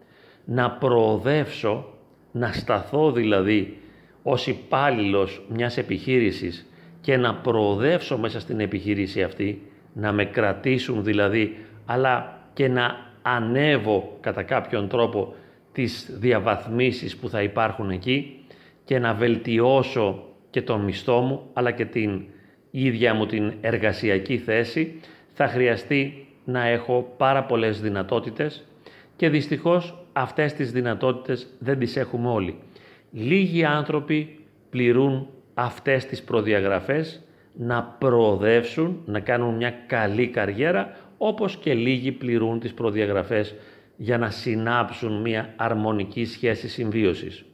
να 0.44 0.70
προοδεύσω, 0.70 1.93
να 2.36 2.52
σταθώ 2.52 3.12
δηλαδή 3.12 3.76
ως 4.22 4.46
υπάλληλος 4.46 5.42
μιας 5.48 5.76
επιχείρησης 5.76 6.66
και 7.00 7.16
να 7.16 7.34
προοδεύσω 7.34 8.18
μέσα 8.18 8.40
στην 8.40 8.60
επιχείρηση 8.60 9.22
αυτή, 9.22 9.62
να 9.92 10.12
με 10.12 10.24
κρατήσουν 10.24 11.04
δηλαδή, 11.04 11.56
αλλά 11.86 12.40
και 12.52 12.68
να 12.68 13.12
ανέβω 13.22 14.16
κατά 14.20 14.42
κάποιον 14.42 14.88
τρόπο 14.88 15.34
τις 15.72 16.08
διαβαθμίσεις 16.18 17.16
που 17.16 17.28
θα 17.28 17.42
υπάρχουν 17.42 17.90
εκεί 17.90 18.44
και 18.84 18.98
να 18.98 19.14
βελτιώσω 19.14 20.24
και 20.50 20.62
τον 20.62 20.80
μισθό 20.80 21.20
μου, 21.20 21.42
αλλά 21.52 21.70
και 21.70 21.84
την 21.84 22.24
ίδια 22.70 23.14
μου 23.14 23.26
την 23.26 23.52
εργασιακή 23.60 24.38
θέση, 24.38 25.00
θα 25.32 25.48
χρειαστεί 25.48 26.26
να 26.44 26.66
έχω 26.66 27.14
πάρα 27.16 27.44
πολλές 27.44 27.80
δυνατότητες 27.80 28.64
και 29.16 29.28
δυστυχώς 29.28 30.03
αυτές 30.16 30.52
τις 30.52 30.72
δυνατότητες 30.72 31.46
δεν 31.58 31.78
τις 31.78 31.96
έχουμε 31.96 32.28
όλοι. 32.28 32.58
Λίγοι 33.10 33.64
άνθρωποι 33.64 34.38
πληρούν 34.70 35.28
αυτές 35.54 36.06
τις 36.06 36.22
προδιαγραφές 36.22 37.22
να 37.52 37.82
προοδεύσουν, 37.82 39.00
να 39.04 39.20
κάνουν 39.20 39.54
μια 39.54 39.74
καλή 39.86 40.28
καριέρα, 40.28 40.96
όπως 41.18 41.56
και 41.56 41.74
λίγοι 41.74 42.12
πληρούν 42.12 42.60
τις 42.60 42.74
προδιαγραφές 42.74 43.54
για 43.96 44.18
να 44.18 44.30
συνάψουν 44.30 45.20
μια 45.20 45.52
αρμονική 45.56 46.24
σχέση 46.24 46.68
συμβίωσης. 46.68 47.44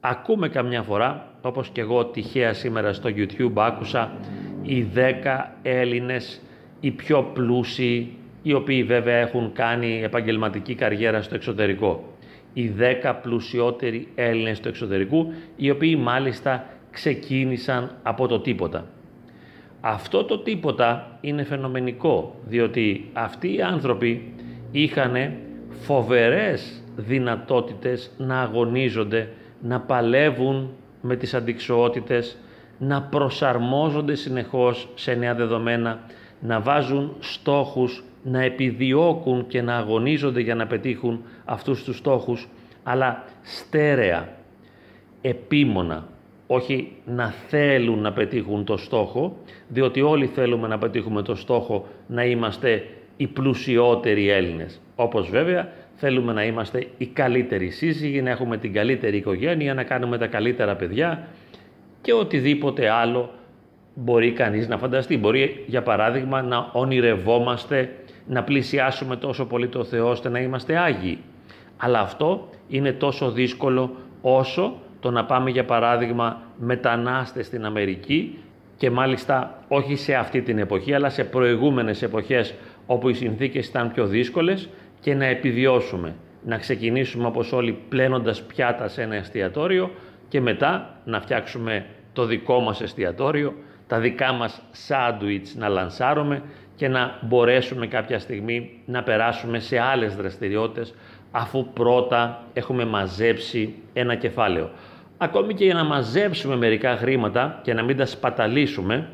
Ακούμε 0.00 0.48
καμιά 0.48 0.82
φορά, 0.82 1.34
όπως 1.42 1.68
και 1.68 1.80
εγώ 1.80 2.04
τυχαία 2.04 2.52
σήμερα 2.52 2.92
στο 2.92 3.10
YouTube 3.16 3.52
άκουσα, 3.54 4.12
οι 4.62 4.82
10 4.82 5.56
Έλληνες, 5.62 6.40
οι 6.80 6.90
πιο 6.90 7.22
πλούσιοι, 7.22 8.16
οι 8.42 8.52
οποίοι 8.52 8.82
βέβαια 8.82 9.16
έχουν 9.16 9.52
κάνει 9.52 10.00
επαγγελματική 10.02 10.74
καριέρα 10.74 11.22
στο 11.22 11.34
εξωτερικό. 11.34 12.04
Οι 12.52 12.72
10 13.02 13.14
πλουσιότεροι 13.22 14.08
Έλληνες 14.14 14.60
του 14.60 14.68
εξωτερικού, 14.68 15.32
οι 15.56 15.70
οποίοι 15.70 15.96
μάλιστα 16.00 16.66
ξεκίνησαν 16.90 17.90
από 18.02 18.26
το 18.26 18.40
τίποτα. 18.40 18.86
Αυτό 19.80 20.24
το 20.24 20.38
τίποτα 20.38 21.18
είναι 21.20 21.44
φαινομενικό, 21.44 22.34
διότι 22.46 23.10
αυτοί 23.12 23.54
οι 23.54 23.62
άνθρωποι 23.62 24.34
είχαν 24.70 25.32
φοβερές 25.68 26.82
δυνατότητες 26.96 28.10
να 28.16 28.40
αγωνίζονται, 28.40 29.28
να 29.60 29.80
παλεύουν 29.80 30.70
με 31.00 31.16
τις 31.16 31.34
αντικσοότητες, 31.34 32.38
να 32.78 33.02
προσαρμόζονται 33.02 34.14
συνεχώς 34.14 34.88
σε 34.94 35.14
νέα 35.14 35.34
δεδομένα, 35.34 36.00
να 36.40 36.60
βάζουν 36.60 37.16
στόχους, 37.18 38.04
να 38.22 38.42
επιδιώκουν 38.42 39.46
και 39.46 39.62
να 39.62 39.76
αγωνίζονται 39.76 40.40
για 40.40 40.54
να 40.54 40.66
πετύχουν 40.66 41.22
αυτούς 41.44 41.84
τους 41.84 41.96
στόχους, 41.96 42.48
αλλά 42.82 43.24
στέρεα, 43.42 44.28
επίμονα, 45.20 46.08
όχι 46.46 46.92
να 47.04 47.30
θέλουν 47.30 47.98
να 48.00 48.12
πετύχουν 48.12 48.64
το 48.64 48.76
στόχο, 48.76 49.36
διότι 49.68 50.02
όλοι 50.02 50.26
θέλουμε 50.26 50.68
να 50.68 50.78
πετύχουμε 50.78 51.22
το 51.22 51.34
στόχο 51.34 51.88
να 52.06 52.24
είμαστε 52.24 52.84
οι 53.16 53.26
πλουσιότεροι 53.26 54.28
Έλληνες. 54.28 54.80
Όπως 54.96 55.30
βέβαια 55.30 55.68
θέλουμε 55.94 56.32
να 56.32 56.44
είμαστε 56.44 56.86
οι 56.98 57.06
καλύτεροι 57.06 57.70
σύζυγοι, 57.70 58.22
να 58.22 58.30
έχουμε 58.30 58.56
την 58.56 58.72
καλύτερη 58.72 59.16
οικογένεια, 59.16 59.74
να 59.74 59.84
κάνουμε 59.84 60.18
τα 60.18 60.26
καλύτερα 60.26 60.76
παιδιά 60.76 61.28
και 62.00 62.12
οτιδήποτε 62.12 62.90
άλλο 62.90 63.30
μπορεί 63.94 64.32
κανείς 64.32 64.68
να 64.68 64.78
φανταστεί. 64.78 65.18
Μπορεί 65.18 65.64
για 65.66 65.82
παράδειγμα 65.82 66.42
να 66.42 66.70
ονειρευόμαστε 66.72 67.90
να 68.30 68.42
πλησιάσουμε 68.42 69.16
τόσο 69.16 69.46
πολύ 69.46 69.68
το 69.68 69.84
Θεό 69.84 70.08
ώστε 70.08 70.28
να 70.28 70.40
είμαστε 70.40 70.76
Άγιοι. 70.76 71.18
Αλλά 71.76 72.00
αυτό 72.00 72.48
είναι 72.68 72.92
τόσο 72.92 73.30
δύσκολο 73.30 73.96
όσο 74.20 74.78
το 75.00 75.10
να 75.10 75.24
πάμε 75.24 75.50
για 75.50 75.64
παράδειγμα 75.64 76.42
μετανάστες 76.58 77.46
στην 77.46 77.64
Αμερική 77.64 78.38
και 78.76 78.90
μάλιστα 78.90 79.62
όχι 79.68 79.96
σε 79.96 80.14
αυτή 80.14 80.42
την 80.42 80.58
εποχή 80.58 80.94
αλλά 80.94 81.08
σε 81.08 81.24
προηγούμενες 81.24 82.02
εποχές 82.02 82.54
όπου 82.86 83.08
οι 83.08 83.14
συνθήκες 83.14 83.66
ήταν 83.66 83.92
πιο 83.92 84.06
δύσκολες 84.06 84.68
και 85.00 85.14
να 85.14 85.24
επιβιώσουμε. 85.24 86.14
Να 86.44 86.56
ξεκινήσουμε 86.56 87.26
όπως 87.26 87.52
όλοι 87.52 87.78
πλένοντας 87.88 88.42
πιάτα 88.42 88.88
σε 88.88 89.02
ένα 89.02 89.14
εστιατόριο 89.14 89.90
και 90.28 90.40
μετά 90.40 91.00
να 91.04 91.20
φτιάξουμε 91.20 91.86
το 92.12 92.24
δικό 92.24 92.60
μας 92.60 92.80
εστιατόριο, 92.80 93.54
τα 93.86 93.98
δικά 93.98 94.32
μας 94.32 94.62
σάντουιτς 94.70 95.54
να 95.54 95.68
λανσάρουμε 95.68 96.42
και 96.80 96.88
να 96.88 97.18
μπορέσουμε 97.20 97.86
κάποια 97.86 98.18
στιγμή 98.18 98.70
να 98.86 99.02
περάσουμε 99.02 99.58
σε 99.58 99.78
άλλες 99.78 100.16
δραστηριότητες 100.16 100.94
αφού 101.30 101.72
πρώτα 101.72 102.44
έχουμε 102.52 102.84
μαζέψει 102.84 103.74
ένα 103.92 104.14
κεφάλαιο. 104.14 104.70
Ακόμη 105.18 105.54
και 105.54 105.64
για 105.64 105.74
να 105.74 105.84
μαζέψουμε 105.84 106.56
μερικά 106.56 106.96
χρήματα 106.96 107.60
και 107.62 107.74
να 107.74 107.82
μην 107.82 107.96
τα 107.96 108.06
σπαταλήσουμε, 108.06 109.08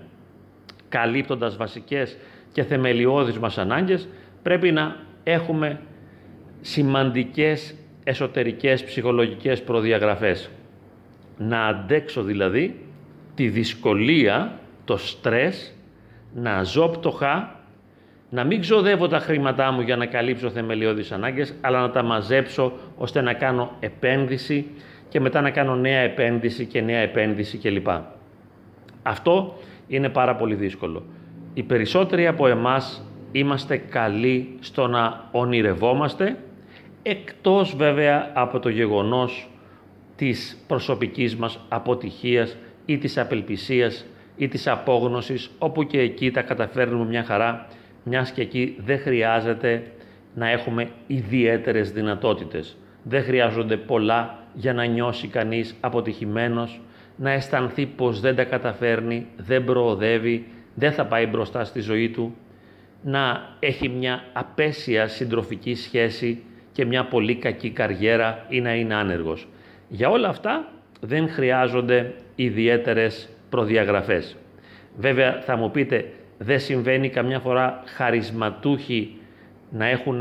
καλύπτοντας 0.89 1.57
βασικές 1.57 2.17
και 2.53 2.63
θεμελιώδεις 2.63 3.39
μας 3.39 3.59
ανάγκες, 3.59 4.09
πρέπει 4.43 4.73
να 4.73 4.97
έχουμε 5.25 5.81
σημαντικές 6.61 7.75
εσωτερικές 8.05 8.85
ψυχολογικές 8.85 9.63
προδιαγραφές. 9.63 10.51
Να 11.39 11.67
αντέξω 11.67 12.23
δηλαδή 12.23 12.81
τη 13.35 13.49
δυσκολία, 13.49 14.59
το 14.85 14.97
στρες, 14.97 15.76
να 16.39 16.63
ζω 16.63 16.89
πτωχά, 16.89 17.61
να 18.31 18.45
μην 18.45 18.61
ξοδεύω 18.61 19.09
τα 19.09 19.19
χρήματά 19.19 19.71
μου 19.71 19.81
για 19.81 19.97
να 19.97 20.07
καλύψω 20.07 20.51
θεμελιώδεις 20.51 21.13
ανάγκες, 21.13 21.55
αλλά 21.61 21.81
να 21.81 21.91
τα 21.91 22.03
μαζέψω 22.03 22.73
ώστε 22.97 23.21
να 23.21 23.33
κάνω 23.33 23.71
επένδυση 23.81 24.67
και 25.09 25.21
μετά 25.21 25.41
να 25.41 25.51
κάνω 25.51 25.75
νέα 25.77 26.01
επένδυση 26.01 26.67
και 26.67 26.81
νέα 26.81 26.99
επένδυση 26.99 27.59
κλπ. 27.59 27.89
Αυτό 29.03 29.57
είναι 29.87 30.09
πάρα 30.09 30.37
πολύ 30.37 30.55
δύσκολο. 30.55 31.03
Οι 31.55 31.63
περισσότεροι 31.63 32.27
από 32.27 32.47
εμάς 32.47 33.11
είμαστε 33.33 33.77
καλοί 33.77 34.57
στο 34.61 34.87
να 34.87 35.29
ονειρευόμαστε, 35.31 36.37
εκτός 37.03 37.77
βέβαια 37.77 38.31
από 38.35 38.59
το 38.59 38.69
γεγονός 38.69 39.51
της 40.17 40.65
προσωπικής 40.67 41.37
μας 41.37 41.61
αποτυχίας 41.69 42.57
ή 42.87 42.99
της 42.99 43.19
απελπισίας 43.19 44.07
ή 44.37 44.49
της 44.49 44.67
απόγνωσης, 44.67 45.51
όπου 45.59 45.85
και 45.85 46.01
εκεί 46.01 46.31
τα 46.31 46.43
καταφέρνουμε 46.43 47.05
μια 47.05 47.25
χαρά, 47.25 47.67
μιας 48.05 48.31
και 48.31 48.43
εκεί 48.43 48.77
δεν 48.79 48.99
χρειάζεται 48.99 49.83
να 50.35 50.51
έχουμε 50.51 50.89
ιδιαίτερες 51.07 51.91
δυνατότητες. 51.91 52.77
Δεν 53.03 53.23
χρειάζονται 53.23 53.77
πολλά 53.77 54.39
για 54.55 54.73
να 54.73 54.85
νιώσει 54.85 55.27
κανείς 55.27 55.77
αποτυχημένος, 55.81 56.81
να 57.17 57.31
αισθανθεί 57.31 57.87
πως 57.87 58.21
δεν 58.21 58.37
τα 58.37 58.45
καταφέρνει, 58.45 59.27
δεν 59.37 59.65
προοδεύει, 59.65 60.47
δεν 60.75 60.93
θα 60.93 61.07
πάει 61.07 61.27
μπροστά 61.27 61.65
στη 61.65 61.81
ζωή 61.81 62.11
του, 62.11 62.37
να 63.03 63.55
έχει 63.61 63.89
μια 63.89 64.25
απέσια 64.33 65.09
συντροφική 65.09 65.75
σχέση 65.75 66.43
και 66.73 66.85
μια 66.85 67.05
πολύ 67.05 67.35
κακή 67.35 67.71
καριέρα 67.71 68.47
ή 68.49 68.61
να 68.61 68.75
είναι 68.75 68.95
άνεργος. 68.95 69.49
Για 69.89 70.09
όλα 70.09 70.29
αυτά 70.29 70.69
δεν 71.01 71.29
χρειάζονται 71.29 72.15
ιδιαίτερες 72.35 73.29
προδιαγραφές. 73.49 74.37
Βέβαια 74.97 75.41
θα 75.41 75.57
μου 75.57 75.71
πείτε 75.71 76.05
δεν 76.39 76.61
συμβαίνει 76.61 77.09
καμιά 77.09 77.39
φορά 77.41 77.83
χαρισματούχοι 77.87 79.17
να 79.71 79.87
έχουν 79.87 80.21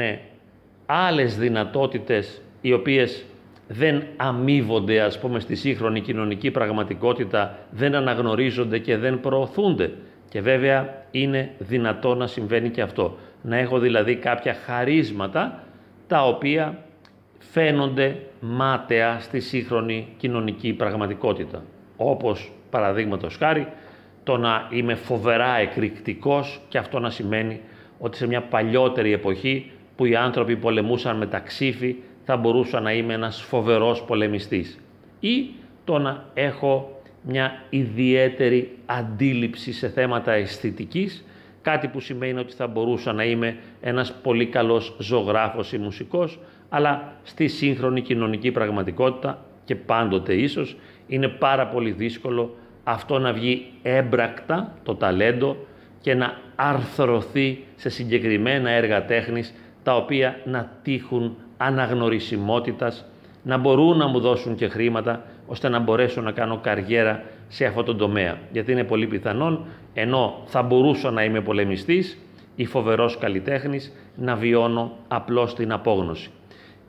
άλλες 0.86 1.38
δυνατότητες 1.38 2.42
οι 2.62 2.74
οποίες 2.74 3.26
δεν 3.68 4.04
αμείβονται 4.18 5.02
ας 5.02 5.20
πούμε 5.20 5.40
στη 5.40 5.56
σύγχρονη 5.56 6.02
κοινωνική 6.02 6.52
πραγματικότητα, 6.52 7.58
δεν 7.72 7.96
αναγνωρίζονται 7.96 8.80
και 8.80 8.98
δεν 8.98 9.20
προωθούνται. 9.20 9.92
Και 10.30 10.42
βέβαια 10.42 11.04
είναι 11.12 11.52
δυνατό 11.58 12.16
να 12.16 12.28
συμβαίνει 12.28 12.70
και 12.70 12.82
αυτό. 12.82 13.18
Να 13.42 13.58
έχω 13.58 13.80
δηλαδή 13.80 14.16
κάποια 14.16 14.54
χαρίσματα 14.54 15.64
τα 16.08 16.28
οποία 16.28 16.78
φαίνονται 17.38 18.18
μάταια 18.40 19.20
στη 19.20 19.40
σύγχρονη 19.40 20.08
κοινωνική 20.18 20.74
πραγματικότητα. 20.74 21.64
Όπως 21.98 22.52
παραδείγματος 22.76 23.36
χάρη 23.38 23.68
το 24.24 24.38
να 24.38 24.68
είμαι 24.72 24.96
φοβερά 24.96 25.58
εκρηκτικός 25.58 26.62
και 26.70 26.78
αυτό 26.78 27.00
να 27.00 27.10
σημαίνει 27.10 27.60
ότι 28.00 28.18
σε 28.18 28.28
μια 28.28 28.42
παλιότερη 28.42 29.14
εποχή 29.14 29.72
που 29.96 30.06
οι 30.06 30.16
άνθρωποι 30.16 30.56
πολεμούσαν 30.56 31.18
με 31.18 31.26
τα 31.26 31.40
ξύφη 31.40 31.96
θα 32.24 32.38
μπορούσα 32.38 32.80
να 32.80 32.94
είμαι 32.94 33.14
ένας 33.14 33.42
φοβερός 33.42 34.04
πολεμιστής. 34.04 34.80
Ή 35.20 35.50
το 35.84 35.98
να 35.98 36.26
έχω 36.34 37.02
μια 37.22 37.52
ιδιαίτερη 37.70 38.78
αντίληψη 38.86 39.74
σε 39.74 39.90
θέματα 39.90 40.32
αισθητικής, 40.32 41.26
κάτι 41.62 41.88
που 41.88 42.00
σημαίνει 42.00 42.40
ότι 42.40 42.54
θα 42.54 42.68
μπορούσα 42.68 43.14
να 43.14 43.24
είμαι 43.24 43.58
ένας 43.82 44.14
πολύ 44.14 44.46
καλός 44.46 44.96
ζωγράφος 45.00 45.74
ή 45.74 45.78
μουσικός, 45.78 46.40
αλλά 46.70 47.14
στη 47.24 47.48
σύγχρονη 47.48 48.02
κοινωνική 48.02 48.52
πραγματικότητα 48.52 49.46
και 49.66 49.76
πάντοτε 49.76 50.34
ίσως 50.34 50.76
είναι 51.08 51.28
πάρα 51.28 51.68
πολύ 51.68 51.92
δύσκολο 51.92 52.56
αυτό 52.88 53.20
να 53.20 53.34
βγει 53.34 53.66
έμπρακτα 53.82 54.74
το 54.84 54.96
ταλέντο 54.96 55.58
και 56.02 56.14
να 56.14 56.38
αρθρωθεί 56.56 57.64
σε 57.76 57.90
συγκεκριμένα 57.90 58.70
έργα 58.70 59.06
τέχνης 59.06 59.54
τα 59.84 59.96
οποία 59.96 60.40
να 60.46 60.72
τύχουν 60.84 61.38
αναγνωρισιμότητας, 61.58 63.06
να 63.44 63.58
μπορούν 63.58 63.98
να 63.98 64.08
μου 64.08 64.20
δώσουν 64.20 64.56
και 64.56 64.68
χρήματα 64.68 65.24
ώστε 65.48 65.70
να 65.70 65.80
μπορέσω 65.80 66.22
να 66.22 66.32
κάνω 66.32 66.58
καριέρα 66.58 67.24
σε 67.48 67.66
αυτό 67.66 67.84
το 67.84 67.96
τομέα. 67.96 68.38
Γιατί 68.52 68.72
είναι 68.72 68.84
πολύ 68.84 69.08
πιθανόν, 69.08 69.66
ενώ 69.94 70.42
θα 70.46 70.62
μπορούσα 70.62 71.12
να 71.12 71.24
είμαι 71.24 71.42
πολεμιστής 71.42 72.18
ή 72.56 72.66
φοβερός 72.66 73.18
καλλιτέχνης, 73.18 73.94
να 74.16 74.36
βιώνω 74.36 74.92
απλώς 75.08 75.56
την 75.56 75.72
απόγνωση. 75.72 76.30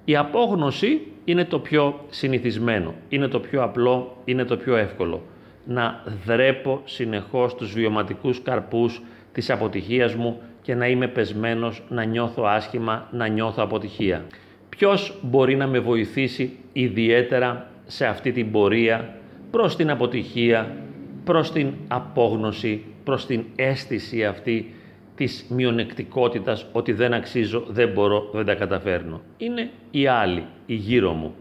Η 0.04 0.16
απόγνωση 0.16 1.00
είναι 1.24 1.44
το 1.44 1.58
πιο 1.58 2.00
συνηθισμένο, 2.08 2.94
είναι 3.08 3.28
το 3.28 3.40
πιο 3.40 3.62
απλό, 3.62 4.16
είναι 4.24 4.44
το 4.44 4.56
πιο 4.56 4.76
εύκολο. 4.76 5.22
Να 5.66 6.02
δρέπω 6.24 6.80
συνεχώς 6.84 7.54
τους 7.54 7.72
βιωματικούς 7.72 8.42
καρπούς 8.42 9.02
της 9.32 9.50
αποτυχίας 9.50 10.14
μου 10.14 10.40
και 10.62 10.74
να 10.74 10.86
είμαι 10.86 11.08
πεσμένος, 11.08 11.82
να 11.88 12.04
νιώθω 12.04 12.42
άσχημα, 12.44 13.08
να 13.10 13.26
νιώθω 13.26 13.62
αποτυχία. 13.62 14.24
Ποιος 14.68 15.18
μπορεί 15.22 15.56
να 15.56 15.66
με 15.66 15.78
βοηθήσει 15.78 16.58
ιδιαίτερα 16.72 17.66
σε 17.86 18.06
αυτή 18.06 18.32
την 18.32 18.50
πορεία 18.50 19.14
προς 19.50 19.76
την 19.76 19.90
αποτυχία, 19.90 20.76
προς 21.24 21.52
την 21.52 21.72
απόγνωση, 21.88 22.84
προς 23.04 23.26
την 23.26 23.44
αίσθηση 23.56 24.24
αυτή 24.24 24.74
της 25.14 25.46
μειονεκτικότητας 25.48 26.66
ότι 26.72 26.92
δεν 26.92 27.14
αξίζω, 27.14 27.64
δεν 27.68 27.88
μπορώ, 27.88 28.30
δεν 28.32 28.44
τα 28.44 28.54
καταφέρνω. 28.54 29.20
Είναι 29.36 29.70
οι 29.90 30.06
άλλοι, 30.06 30.44
οι 30.66 30.74
γύρω 30.74 31.12
μου. 31.12 31.34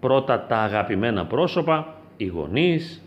Πρώτα 0.00 0.46
τα 0.48 0.56
αγαπημένα 0.56 1.26
πρόσωπα, 1.26 1.96
οι 2.16 2.26
γονείς, 2.26 3.02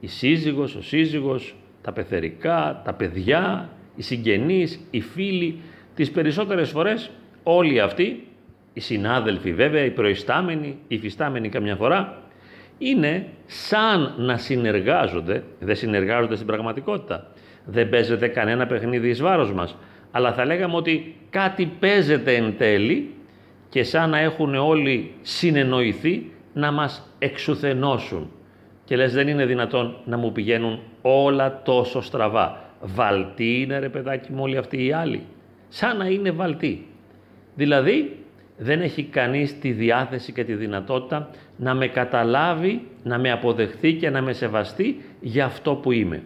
η 0.00 0.06
σύζυγος, 0.06 0.74
ο 0.74 0.82
σύζυγος, 0.82 1.54
τα 1.82 1.92
πεθερικά, 1.92 2.82
τα 2.84 2.92
παιδιά, 2.92 3.70
οι 3.96 4.02
συγγενείς, 4.02 4.86
οι 4.90 5.00
φίλοι. 5.00 5.60
Τις 5.94 6.10
περισσότερες 6.10 6.70
φορές 6.70 7.10
όλοι 7.42 7.80
αυτοί, 7.80 8.26
οι 8.72 8.80
συνάδελφοι 8.80 9.52
βέβαια, 9.52 9.84
οι 9.84 9.90
προϊστάμενοι, 9.90 10.78
οι 10.88 10.98
φυστάμενοι 10.98 11.48
καμιά 11.48 11.76
φορά, 11.76 12.22
είναι 12.78 13.26
σαν 13.46 14.14
να 14.18 14.36
συνεργάζονται, 14.36 15.44
δεν 15.60 15.76
συνεργάζονται 15.76 16.34
στην 16.34 16.46
πραγματικότητα. 16.46 17.32
Δεν 17.64 17.88
παίζεται 17.88 18.28
κανένα 18.28 18.66
παιχνίδι 18.66 19.08
εις 19.08 19.20
βάρος 19.20 19.52
μας. 19.52 19.76
Αλλά 20.10 20.32
θα 20.32 20.44
λέγαμε 20.44 20.76
ότι 20.76 21.14
κάτι 21.30 21.72
παίζεται 21.80 22.34
εν 22.34 22.54
τέλει 22.58 23.14
και 23.68 23.82
σαν 23.82 24.10
να 24.10 24.18
έχουν 24.18 24.54
όλοι 24.54 25.14
συνεννοηθεί 25.22 26.30
να 26.52 26.72
μας 26.72 27.14
εξουθενώσουν. 27.18 28.30
Και 28.90 28.96
λες 28.96 29.12
δεν 29.12 29.28
είναι 29.28 29.46
δυνατόν 29.46 29.96
να 30.04 30.16
μου 30.16 30.32
πηγαίνουν 30.32 30.78
όλα 31.02 31.62
τόσο 31.62 32.00
στραβά. 32.00 32.60
Βαλτή 32.80 33.60
είναι 33.60 33.78
ρε 33.78 33.88
παιδάκι 33.88 34.32
μου 34.32 34.42
όλοι 34.42 34.56
αυτοί 34.56 34.84
οι 34.84 34.92
άλλοι. 34.92 35.22
Σαν 35.68 35.96
να 35.96 36.06
είναι 36.06 36.30
βαλτή. 36.30 36.86
Δηλαδή 37.54 38.16
δεν 38.56 38.80
έχει 38.80 39.02
κανείς 39.02 39.58
τη 39.58 39.72
διάθεση 39.72 40.32
και 40.32 40.44
τη 40.44 40.54
δυνατότητα 40.54 41.30
να 41.56 41.74
με 41.74 41.86
καταλάβει, 41.86 42.86
να 43.02 43.18
με 43.18 43.30
αποδεχθεί 43.30 43.94
και 43.94 44.10
να 44.10 44.22
με 44.22 44.32
σεβαστεί 44.32 45.04
για 45.20 45.44
αυτό 45.44 45.74
που 45.74 45.92
είμαι. 45.92 46.22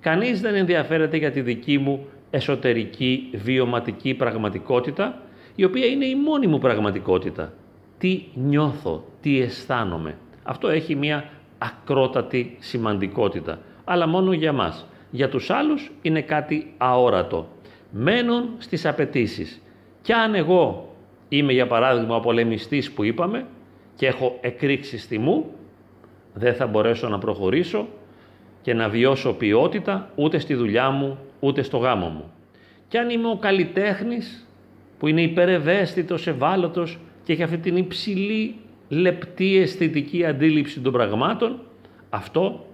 Κανείς 0.00 0.40
δεν 0.40 0.54
ενδιαφέρεται 0.54 1.16
για 1.16 1.30
τη 1.30 1.40
δική 1.40 1.78
μου 1.78 2.06
εσωτερική 2.30 3.30
βιωματική 3.32 4.14
πραγματικότητα, 4.14 5.22
η 5.54 5.64
οποία 5.64 5.86
είναι 5.86 6.06
η 6.06 6.14
μόνη 6.14 6.46
μου 6.46 6.58
πραγματικότητα. 6.58 7.52
Τι 7.98 8.22
νιώθω, 8.34 9.04
τι 9.20 9.40
αισθάνομαι. 9.40 10.14
Αυτό 10.42 10.68
έχει 10.68 10.94
μια 10.94 11.24
ακρότατη 11.58 12.56
σημαντικότητα, 12.60 13.58
αλλά 13.84 14.06
μόνο 14.06 14.32
για 14.32 14.52
μας. 14.52 14.86
Για 15.10 15.28
τους 15.28 15.50
άλλους 15.50 15.90
είναι 16.02 16.20
κάτι 16.20 16.74
αόρατο. 16.76 17.48
Μένουν 17.90 18.48
στις 18.58 18.86
απαιτήσεις. 18.86 19.62
Κι 20.02 20.12
αν 20.12 20.34
εγώ 20.34 20.94
είμαι 21.28 21.52
για 21.52 21.66
παράδειγμα 21.66 22.16
ο 22.16 22.20
πολεμιστής 22.20 22.92
που 22.92 23.04
είπαμε 23.04 23.46
και 23.96 24.06
έχω 24.06 24.38
εκρήξει 24.40 24.98
στη 24.98 25.18
μου, 25.18 25.50
δεν 26.34 26.54
θα 26.54 26.66
μπορέσω 26.66 27.08
να 27.08 27.18
προχωρήσω 27.18 27.86
και 28.62 28.74
να 28.74 28.88
βιώσω 28.88 29.34
ποιότητα 29.34 30.10
ούτε 30.14 30.38
στη 30.38 30.54
δουλειά 30.54 30.90
μου, 30.90 31.18
ούτε 31.40 31.62
στο 31.62 31.76
γάμο 31.76 32.08
μου. 32.08 32.32
Και 32.88 32.98
αν 32.98 33.10
είμαι 33.10 33.28
ο 33.28 33.36
καλλιτέχνης 33.36 34.46
που 34.98 35.06
είναι 35.06 35.22
υπερευαίσθητος, 35.22 36.26
ευάλωτος 36.26 36.98
και 37.24 37.32
έχει 37.32 37.42
αυτή 37.42 37.58
την 37.58 37.76
υψηλή 37.76 38.54
λεπτή 38.88 39.56
αισθητική 39.56 40.24
αντίληψη 40.24 40.80
των 40.80 40.92
πραγμάτων, 40.92 41.60
αυτό 42.10 42.66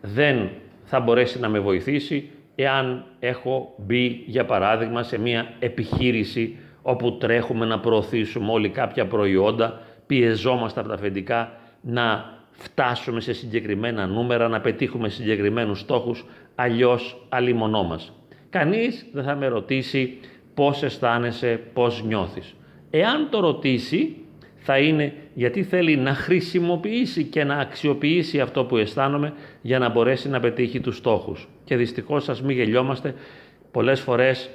δεν 0.00 0.48
θα 0.84 1.00
μπορέσει 1.00 1.40
να 1.40 1.48
με 1.48 1.58
βοηθήσει 1.58 2.30
εάν 2.54 3.04
έχω 3.18 3.74
μπει 3.76 4.22
για 4.26 4.44
παράδειγμα 4.44 5.02
σε 5.02 5.18
μια 5.18 5.54
επιχείρηση 5.58 6.56
όπου 6.82 7.16
τρέχουμε 7.16 7.66
να 7.66 7.80
προωθήσουμε 7.80 8.52
όλοι 8.52 8.68
κάποια 8.68 9.06
προϊόντα, 9.06 9.80
πιεζόμαστε 10.06 10.80
από 10.80 10.88
τα 10.88 10.94
αφεντικά 10.94 11.52
να 11.80 12.36
φτάσουμε 12.50 13.20
σε 13.20 13.32
συγκεκριμένα 13.32 14.06
νούμερα, 14.06 14.48
να 14.48 14.60
πετύχουμε 14.60 15.08
συγκεκριμένους 15.08 15.80
στόχους, 15.80 16.24
αλλιώς 16.54 17.26
αλλημονό 17.28 17.82
μας. 17.82 18.12
Κανείς 18.50 19.06
δεν 19.12 19.24
θα 19.24 19.34
με 19.34 19.46
ρωτήσει 19.46 20.18
πώς 20.54 20.82
αισθάνεσαι, 20.82 21.60
πώς 21.72 22.04
νιώθεις. 22.04 22.54
Εάν 22.90 23.28
το 23.30 23.40
ρωτήσει, 23.40 24.16
θα 24.70 24.78
είναι 24.78 25.12
γιατί 25.34 25.62
θέλει 25.62 25.96
να 25.96 26.14
χρησιμοποιήσει 26.14 27.24
και 27.24 27.44
να 27.44 27.54
αξιοποιήσει 27.54 28.40
αυτό 28.40 28.64
που 28.64 28.76
αισθάνομαι 28.76 29.32
για 29.62 29.78
να 29.78 29.88
μπορέσει 29.88 30.28
να 30.28 30.40
πετύχει 30.40 30.80
τους 30.80 30.96
στόχους. 30.96 31.48
Και 31.64 31.76
δυστυχώς 31.76 32.24
σας 32.24 32.42
μη 32.42 32.54
γελιόμαστε, 32.54 33.14
πολλές 33.70 34.00
φορές 34.00 34.50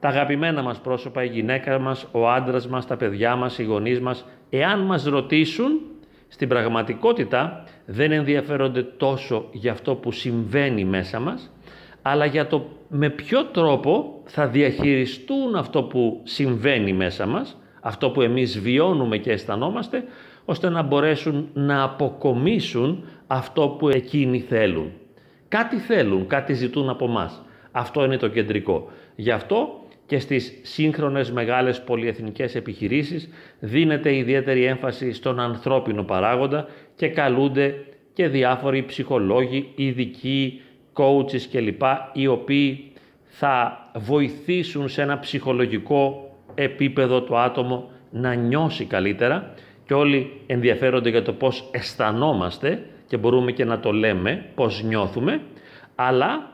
τα 0.00 0.08
αγαπημένα 0.08 0.62
μας 0.62 0.80
πρόσωπα, 0.80 1.24
η 1.24 1.26
γυναίκα 1.26 1.78
μας, 1.78 2.08
ο 2.12 2.28
άντρας 2.30 2.68
μας, 2.68 2.86
τα 2.86 2.96
παιδιά 2.96 3.36
μας, 3.36 3.58
οι 3.58 3.64
γονείς 3.64 4.00
μας, 4.00 4.24
εάν 4.50 4.80
μας 4.80 5.04
ρωτήσουν, 5.04 5.80
στην 6.28 6.48
πραγματικότητα 6.48 7.64
δεν 7.86 8.12
ενδιαφέρονται 8.12 8.82
τόσο 8.82 9.48
για 9.52 9.72
αυτό 9.72 9.94
που 9.94 10.12
συμβαίνει 10.12 10.84
μέσα 10.84 11.20
μας, 11.20 11.52
αλλά 12.02 12.24
για 12.24 12.46
το 12.46 12.66
με 12.88 13.10
ποιο 13.10 13.44
τρόπο 13.44 14.22
θα 14.24 14.46
διαχειριστούν 14.46 15.54
αυτό 15.54 15.82
που 15.82 16.20
συμβαίνει 16.24 16.92
μέσα 16.92 17.26
μας, 17.26 17.57
αυτό 17.80 18.10
που 18.10 18.22
εμείς 18.22 18.58
βιώνουμε 18.60 19.16
και 19.18 19.32
αισθανόμαστε, 19.32 20.04
ώστε 20.44 20.68
να 20.68 20.82
μπορέσουν 20.82 21.48
να 21.52 21.82
αποκομίσουν 21.82 23.04
αυτό 23.26 23.68
που 23.68 23.88
εκείνοι 23.88 24.40
θέλουν. 24.40 24.92
Κάτι 25.48 25.76
θέλουν, 25.76 26.26
κάτι 26.26 26.52
ζητούν 26.52 26.88
από 26.88 27.06
μας. 27.06 27.42
Αυτό 27.72 28.04
είναι 28.04 28.16
το 28.16 28.28
κεντρικό. 28.28 28.90
Γι' 29.16 29.30
αυτό 29.30 29.82
και 30.06 30.18
στις 30.18 30.58
σύγχρονες 30.62 31.30
μεγάλες 31.30 31.82
πολυεθνικές 31.82 32.54
επιχειρήσεις 32.54 33.28
δίνεται 33.58 34.16
ιδιαίτερη 34.16 34.64
έμφαση 34.64 35.12
στον 35.12 35.40
ανθρώπινο 35.40 36.02
παράγοντα 36.02 36.68
και 36.96 37.08
καλούνται 37.08 37.74
και 38.12 38.28
διάφοροι 38.28 38.84
ψυχολόγοι, 38.84 39.72
ειδικοί, 39.74 40.60
coaches 40.92 41.40
κλπ. 41.52 41.82
οι 42.12 42.26
οποίοι 42.26 42.92
θα 43.24 43.78
βοηθήσουν 43.94 44.88
σε 44.88 45.02
ένα 45.02 45.18
ψυχολογικό 45.18 46.27
επίπεδο 46.62 47.22
το 47.22 47.38
άτομο 47.38 47.90
να 48.10 48.34
νιώσει 48.34 48.84
καλύτερα 48.84 49.54
και 49.86 49.94
όλοι 49.94 50.40
ενδιαφέρονται 50.46 51.08
για 51.08 51.22
το 51.22 51.32
πώς 51.32 51.68
αισθανόμαστε 51.70 52.84
και 53.06 53.16
μπορούμε 53.16 53.52
και 53.52 53.64
να 53.64 53.80
το 53.80 53.92
λέμε 53.92 54.44
πώς 54.54 54.82
νιώθουμε, 54.82 55.40
αλλά 55.94 56.50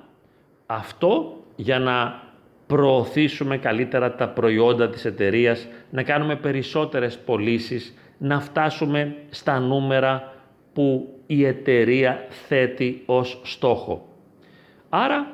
αυτό 0.66 1.36
για 1.56 1.78
να 1.78 2.22
προωθήσουμε 2.66 3.56
καλύτερα 3.58 4.14
τα 4.14 4.28
προϊόντα 4.28 4.88
της 4.88 5.04
εταιρείας, 5.04 5.66
να 5.90 6.02
κάνουμε 6.02 6.36
περισσότερες 6.36 7.18
πωλήσεις, 7.18 7.94
να 8.18 8.40
φτάσουμε 8.40 9.16
στα 9.30 9.58
νούμερα 9.58 10.32
που 10.72 11.14
η 11.26 11.44
εταιρεία 11.44 12.26
θέτει 12.28 13.02
ως 13.06 13.40
στόχο. 13.44 14.08
Άρα, 14.88 15.30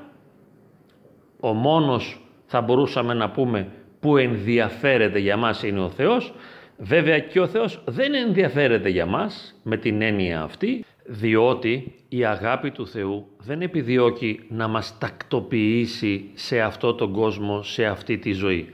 ο 1.40 1.52
μόνος 1.52 2.20
θα 2.46 2.60
μπορούσαμε 2.60 3.14
να 3.14 3.30
πούμε 3.30 3.68
που 4.00 4.16
ενδιαφέρεται 4.16 5.18
για 5.18 5.36
μας 5.36 5.62
είναι 5.62 5.80
ο 5.80 5.90
Θεός, 5.90 6.32
βέβαια 6.78 7.18
και 7.18 7.40
ο 7.40 7.46
Θεός 7.46 7.82
δεν 7.86 8.14
ενδιαφέρεται 8.14 8.88
για 8.88 9.06
μας 9.06 9.60
με 9.62 9.76
την 9.76 10.02
έννοια 10.02 10.42
αυτή, 10.42 10.84
διότι 11.04 11.92
η 12.08 12.24
αγάπη 12.24 12.70
του 12.70 12.86
Θεού 12.86 13.26
δεν 13.38 13.62
επιδιώκει 13.62 14.40
να 14.48 14.68
μας 14.68 14.98
τακτοποιήσει 14.98 16.30
σε 16.34 16.60
αυτό 16.60 16.94
τον 16.94 17.12
κόσμο, 17.12 17.62
σε 17.62 17.84
αυτή 17.84 18.18
τη 18.18 18.32
ζωή. 18.32 18.68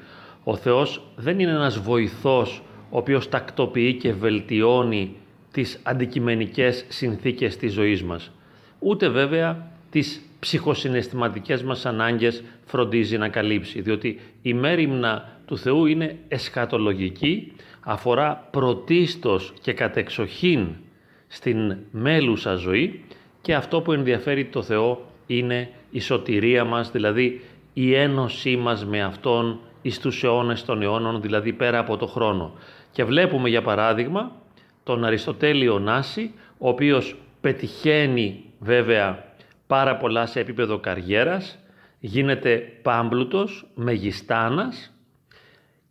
Ο 0.45 0.57
Θεός 0.57 1.03
δεν 1.17 1.41
είναι 1.41 1.51
ένας 1.51 1.79
βοηθός 1.79 2.63
ο 2.91 2.97
οποίος 2.99 3.29
τακτοποιεί 3.29 3.95
και 3.95 4.13
βελτιώνει 4.13 5.17
τις 5.53 5.81
αντικειμενικές 5.83 6.85
συνθήκες 6.89 7.57
της 7.57 7.73
ζωής 7.73 8.03
μας. 8.03 8.33
Ούτε 8.79 9.09
βέβαια 9.09 9.71
τις 9.91 10.26
ψυχοσυναισθηματικές 10.39 11.63
μας 11.63 11.87
ανάγκες 11.87 12.43
φροντίζει 12.65 13.19
να 13.19 13.29
καλύψει, 13.29 13.81
διότι 13.81 14.21
η 14.43 14.55
μέρημνα 14.55 15.39
του 15.47 15.59
Θεού 15.59 15.87
είναι 15.87 16.19
εσχατολογική, 16.29 17.53
αφορά 17.81 18.49
πρωτίστως 18.51 19.53
και 19.61 19.73
κατεξοχήν 19.73 20.69
στην 21.27 21.77
μέλουσα 21.91 22.55
ζωή 22.55 23.05
και 23.41 23.55
αυτό 23.55 23.81
που 23.81 23.93
ενδιαφέρει 23.93 24.45
το 24.45 24.63
Θεό 24.63 25.05
είναι 25.27 25.71
η 25.91 26.01
σωτηρία 26.01 26.65
μας, 26.65 26.91
δηλαδή 26.91 27.41
η 27.73 27.95
ένωσή 27.95 28.57
μας 28.57 28.87
με 28.87 29.03
Αυτόν 29.03 29.61
εις 29.83 30.01
τους 30.01 30.25
αιώνες 30.25 30.65
των 30.65 30.83
αιώνων, 30.83 31.21
δηλαδή 31.21 31.53
πέρα 31.53 31.79
από 31.79 31.97
το 31.97 32.07
χρόνο. 32.07 32.53
Και 32.91 33.05
βλέπουμε 33.05 33.49
για 33.49 33.63
παράδειγμα 33.63 34.33
τον 34.83 35.05
Αριστοτέλη 35.05 35.81
Νάση, 35.81 36.35
ο 36.59 36.69
οποίος 36.69 37.17
πετυχαίνει 37.41 38.45
βέβαια 38.59 39.26
πάρα 39.67 39.97
πολλά 39.97 40.27
σε 40.27 40.41
επίπεδο 40.41 40.79
καριέρας, 40.79 41.59
γίνεται 42.01 42.57
πάμπλουτος, 42.83 43.67
μεγιστάνας 43.75 44.95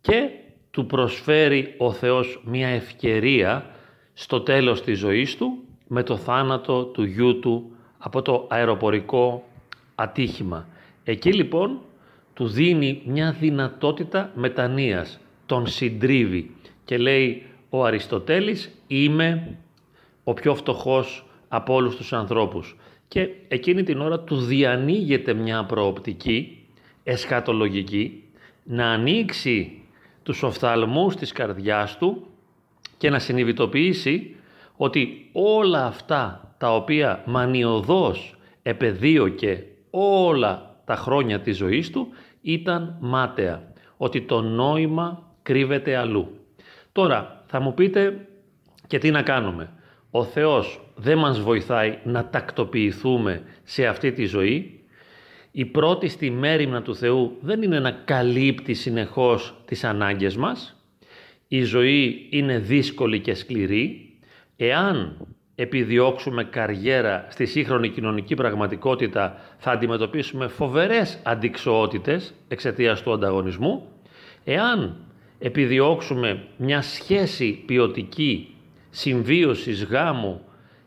και 0.00 0.30
του 0.70 0.86
προσφέρει 0.86 1.74
ο 1.78 1.92
Θεός 1.92 2.42
μια 2.44 2.68
ευκαιρία 2.68 3.70
στο 4.14 4.40
τέλος 4.40 4.82
της 4.82 4.98
ζωής 4.98 5.36
του 5.36 5.58
με 5.86 6.02
το 6.02 6.16
θάνατο 6.16 6.84
του 6.84 7.04
γιού 7.04 7.38
του 7.38 7.70
από 7.98 8.22
το 8.22 8.46
αεροπορικό 8.50 9.44
ατύχημα. 9.94 10.66
Εκεί 11.04 11.32
λοιπόν 11.32 11.80
του 12.34 12.46
δίνει 12.46 13.02
μια 13.06 13.32
δυνατότητα 13.32 14.30
μετανοίας, 14.34 15.20
τον 15.46 15.66
συντρίβει 15.66 16.54
και 16.84 16.98
λέει 16.98 17.46
ο 17.70 17.84
Αριστοτέλης 17.84 18.78
είμαι 18.86 19.56
ο 20.24 20.34
πιο 20.34 20.54
φτωχός 20.54 21.26
από 21.48 21.74
όλους 21.74 21.96
τους 21.96 22.12
ανθρώπους 22.12 22.76
και 23.08 23.28
εκείνη 23.48 23.82
την 23.82 24.00
ώρα 24.00 24.20
του 24.20 24.36
διανοίγεται 24.36 25.34
μια 25.34 25.64
προοπτική 25.64 26.66
εσχατολογική 27.02 28.24
να 28.62 28.90
ανοίξει 28.90 29.82
τους 30.22 30.42
οφθαλμούς 30.42 31.16
της 31.16 31.32
καρδιάς 31.32 31.98
του 31.98 32.26
και 32.98 33.10
να 33.10 33.18
συνειδητοποιήσει 33.18 34.36
ότι 34.76 35.28
όλα 35.32 35.86
αυτά 35.86 36.54
τα 36.58 36.74
οποία 36.74 37.22
μανιωδώς 37.26 38.36
επεδίωκε 38.62 39.66
όλα 39.90 40.76
τα 40.84 40.96
χρόνια 40.96 41.40
της 41.40 41.56
ζωής 41.56 41.90
του 41.90 42.08
ήταν 42.42 42.96
μάταια, 43.00 43.72
ότι 43.96 44.22
το 44.22 44.40
νόημα 44.40 45.22
κρύβεται 45.42 45.96
αλλού. 45.96 46.40
Τώρα 46.92 47.42
θα 47.46 47.60
μου 47.60 47.74
πείτε 47.74 48.26
και 48.86 48.98
τι 48.98 49.10
να 49.10 49.22
κάνουμε. 49.22 49.70
Ο 50.10 50.24
Θεός 50.24 50.80
δεν 50.94 51.18
μας 51.18 51.40
βοηθάει 51.40 51.98
να 52.04 52.28
τακτοποιηθούμε 52.28 53.42
σε 53.62 53.86
αυτή 53.86 54.12
τη 54.12 54.24
ζωή. 54.24 54.80
Η 55.50 55.64
πρώτη 55.64 56.08
στη 56.08 56.30
μέρημνα 56.30 56.82
του 56.82 56.96
Θεού 56.96 57.36
δεν 57.40 57.62
είναι 57.62 57.80
να 57.80 57.90
καλύπτει 57.90 58.74
συνεχώς 58.74 59.54
τις 59.64 59.84
ανάγκες 59.84 60.36
μας. 60.36 60.80
Η 61.48 61.62
ζωή 61.62 62.26
είναι 62.30 62.58
δύσκολη 62.58 63.20
και 63.20 63.34
σκληρή. 63.34 64.18
Εάν 64.56 65.16
επιδιώξουμε 65.54 66.44
καριέρα 66.44 67.26
στη 67.28 67.46
σύγχρονη 67.46 67.88
κοινωνική 67.88 68.34
πραγματικότητα 68.34 69.40
θα 69.58 69.70
αντιμετωπίσουμε 69.70 70.48
φοβερές 70.48 71.20
αντικσοότητες 71.22 72.34
εξαιτίας 72.48 73.02
του 73.02 73.12
ανταγωνισμού. 73.12 73.88
Εάν 74.44 74.96
επιδιώξουμε 75.38 76.44
μια 76.56 76.82
σχέση 76.82 77.62
ποιοτική 77.66 78.55
συμβίωσης 78.98 79.84
γάμου 79.84 80.40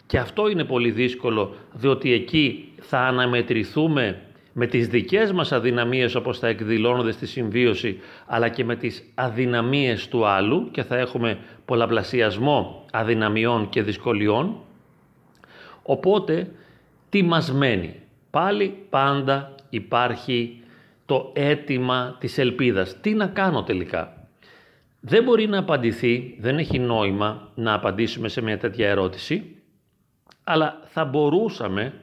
και 0.05 0.17
αυτό 0.17 0.49
είναι 0.49 0.63
πολύ 0.63 0.91
δύσκολο 0.91 1.55
διότι 1.73 2.13
εκεί 2.13 2.71
θα 2.79 2.99
αναμετρηθούμε 2.99 4.21
με 4.53 4.67
τις 4.67 4.87
δικές 4.87 5.31
μας 5.31 5.51
αδυναμίες 5.51 6.15
όπως 6.15 6.39
θα 6.39 6.47
εκδηλώνονται 6.47 7.11
στη 7.11 7.25
συμβίωση 7.25 7.99
αλλά 8.25 8.49
και 8.49 8.63
με 8.63 8.75
τις 8.75 9.11
αδυναμίες 9.15 10.07
του 10.07 10.25
άλλου 10.25 10.71
και 10.71 10.83
θα 10.83 10.97
έχουμε 10.97 11.37
πολλαπλασιασμό 11.65 12.85
αδυναμιών 12.91 13.69
και 13.69 13.81
δυσκολιών. 13.81 14.55
Οπότε 15.83 16.51
τι 17.09 17.23
μας 17.23 17.51
μένει; 17.51 17.95
Πάλι 18.29 18.77
πάντα 18.89 19.55
υπάρχει 19.69 20.61
το 21.05 21.31
αίτημα 21.33 22.15
της 22.19 22.37
ελπίδας. 22.37 22.99
Τι 23.01 23.13
να 23.13 23.27
κάνω 23.27 23.63
τελικά; 23.63 24.18
Δεν 25.01 25.23
μπορεί 25.23 25.47
να 25.47 25.57
απαντηθεί, 25.57 26.37
δεν 26.39 26.57
έχει 26.57 26.79
νόημα 26.79 27.51
να 27.55 27.73
απαντήσουμε 27.73 28.27
σε 28.27 28.41
μια 28.41 28.57
τέτοια 28.57 28.89
ερώτηση, 28.89 29.55
αλλά 30.43 30.79
θα 30.85 31.05
μπορούσαμε, 31.05 31.93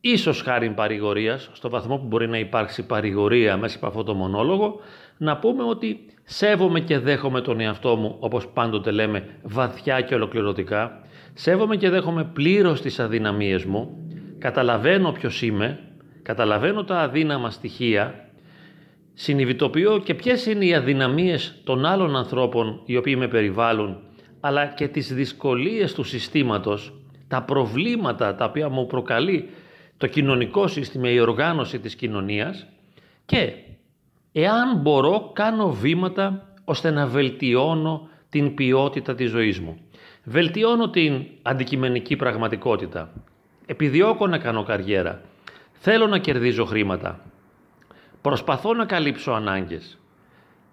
ίσως 0.00 0.42
χάρη 0.42 0.70
παρηγορίας, 0.70 1.50
στο 1.52 1.70
βαθμό 1.70 1.96
που 1.96 2.06
μπορεί 2.06 2.28
να 2.28 2.38
υπάρξει 2.38 2.86
παρηγορία 2.86 3.56
μέσα 3.56 3.76
από 3.76 3.86
αυτό 3.86 4.02
το 4.02 4.14
μονόλογο, 4.14 4.80
να 5.18 5.36
πούμε 5.36 5.62
ότι 5.62 6.06
σέβομαι 6.24 6.80
και 6.80 6.98
δέχομαι 6.98 7.40
τον 7.40 7.60
εαυτό 7.60 7.96
μου, 7.96 8.16
όπως 8.18 8.48
πάντοτε 8.48 8.90
λέμε, 8.90 9.38
βαθιά 9.42 10.00
και 10.00 10.14
ολοκληρωτικά, 10.14 11.00
σέβομαι 11.34 11.76
και 11.76 11.90
δέχομαι 11.90 12.24
πλήρως 12.24 12.80
τις 12.80 13.00
αδυναμίες 13.00 13.64
μου, 13.64 14.08
καταλαβαίνω 14.38 15.12
ποιος 15.12 15.42
είμαι, 15.42 15.78
καταλαβαίνω 16.22 16.84
τα 16.84 16.98
αδύναμα 16.98 17.50
στοιχεία 17.50 18.23
συνειδητοποιώ 19.14 19.98
και 19.98 20.14
ποιες 20.14 20.46
είναι 20.46 20.64
οι 20.64 20.74
αδυναμίες 20.74 21.60
των 21.64 21.84
άλλων 21.84 22.16
ανθρώπων 22.16 22.80
οι 22.84 22.96
οποίοι 22.96 23.14
με 23.18 23.28
περιβάλλουν 23.28 23.98
αλλά 24.40 24.66
και 24.66 24.88
τις 24.88 25.14
δυσκολίες 25.14 25.94
του 25.94 26.02
συστήματος, 26.02 26.92
τα 27.28 27.42
προβλήματα 27.42 28.34
τα 28.34 28.44
οποία 28.44 28.68
μου 28.68 28.86
προκαλεί 28.86 29.48
το 29.96 30.06
κοινωνικό 30.06 30.66
σύστημα, 30.66 31.10
η 31.10 31.20
οργάνωση 31.20 31.78
της 31.78 31.94
κοινωνίας 31.94 32.66
και 33.26 33.52
εάν 34.32 34.76
μπορώ 34.76 35.30
κάνω 35.34 35.72
βήματα 35.72 36.54
ώστε 36.64 36.90
να 36.90 37.06
βελτιώνω 37.06 38.08
την 38.28 38.54
ποιότητα 38.54 39.14
της 39.14 39.30
ζωής 39.30 39.60
μου. 39.60 39.78
Βελτιώνω 40.24 40.90
την 40.90 41.26
αντικειμενική 41.42 42.16
πραγματικότητα. 42.16 43.12
Επιδιώκω 43.66 44.26
να 44.26 44.38
κάνω 44.38 44.62
καριέρα. 44.62 45.20
Θέλω 45.72 46.06
να 46.06 46.18
κερδίζω 46.18 46.64
χρήματα. 46.64 47.20
Προσπαθώ 48.24 48.74
να 48.74 48.84
καλύψω 48.84 49.32
ανάγκες. 49.32 49.98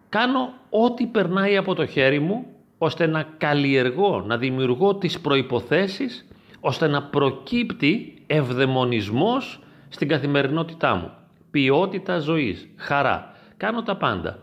Κάνω 0.10 0.54
ό,τι 0.70 1.06
περνάει 1.06 1.58
από 1.58 1.76
το 1.76 1.86
χέρι 1.86 2.20
μου 2.20 2.46
ώστε 2.78 3.08
να 3.08 3.24
καλλιεργώ, 3.38 4.24
να 4.28 4.38
δημιουργώ 4.38 4.96
τις 4.96 5.20
προϋποθέσεις 5.20 6.28
ώστε 6.60 6.88
να 6.88 7.04
προκύπτει 7.04 8.14
ευδαιμονισμός 8.28 9.60
στην 9.90 10.08
καθημερινότητά 10.08 10.96
μου. 10.96 11.12
Ποιότητα 11.52 12.20
ζωής, 12.20 12.70
χαρά. 12.76 13.34
Κάνω 13.58 13.84
τα 13.84 13.96
πάντα. 13.98 14.40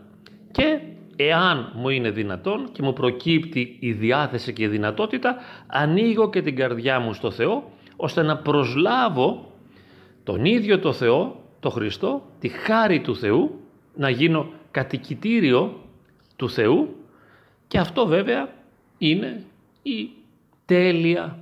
Και 0.51 0.79
εάν 1.15 1.71
μου 1.75 1.89
είναι 1.89 2.09
δυνατόν 2.09 2.69
και 2.71 2.81
μου 2.81 2.93
προκύπτει 2.93 3.77
η 3.79 3.91
διάθεση 3.91 4.53
και 4.53 4.63
η 4.63 4.67
δυνατότητα, 4.67 5.35
ανοίγω 5.67 6.29
και 6.29 6.41
την 6.41 6.55
καρδιά 6.55 6.99
μου 6.99 7.13
στο 7.13 7.31
Θεό, 7.31 7.71
ώστε 7.95 8.21
να 8.21 8.37
προσλάβω 8.37 9.51
τον 10.23 10.45
ίδιο 10.45 10.79
το 10.79 10.93
Θεό 10.93 11.47
το 11.59 11.69
Χριστό, 11.69 12.21
τη 12.39 12.47
χάρη 12.47 13.01
του 13.01 13.15
Θεού, 13.15 13.59
να 13.95 14.09
γίνω 14.09 14.49
κατοικητήριο 14.71 15.83
του 16.35 16.49
Θεού 16.49 16.95
και 17.67 17.77
αυτό 17.77 18.07
βέβαια 18.07 18.49
είναι 18.97 19.43
η 19.81 20.09
τέλεια 20.65 21.39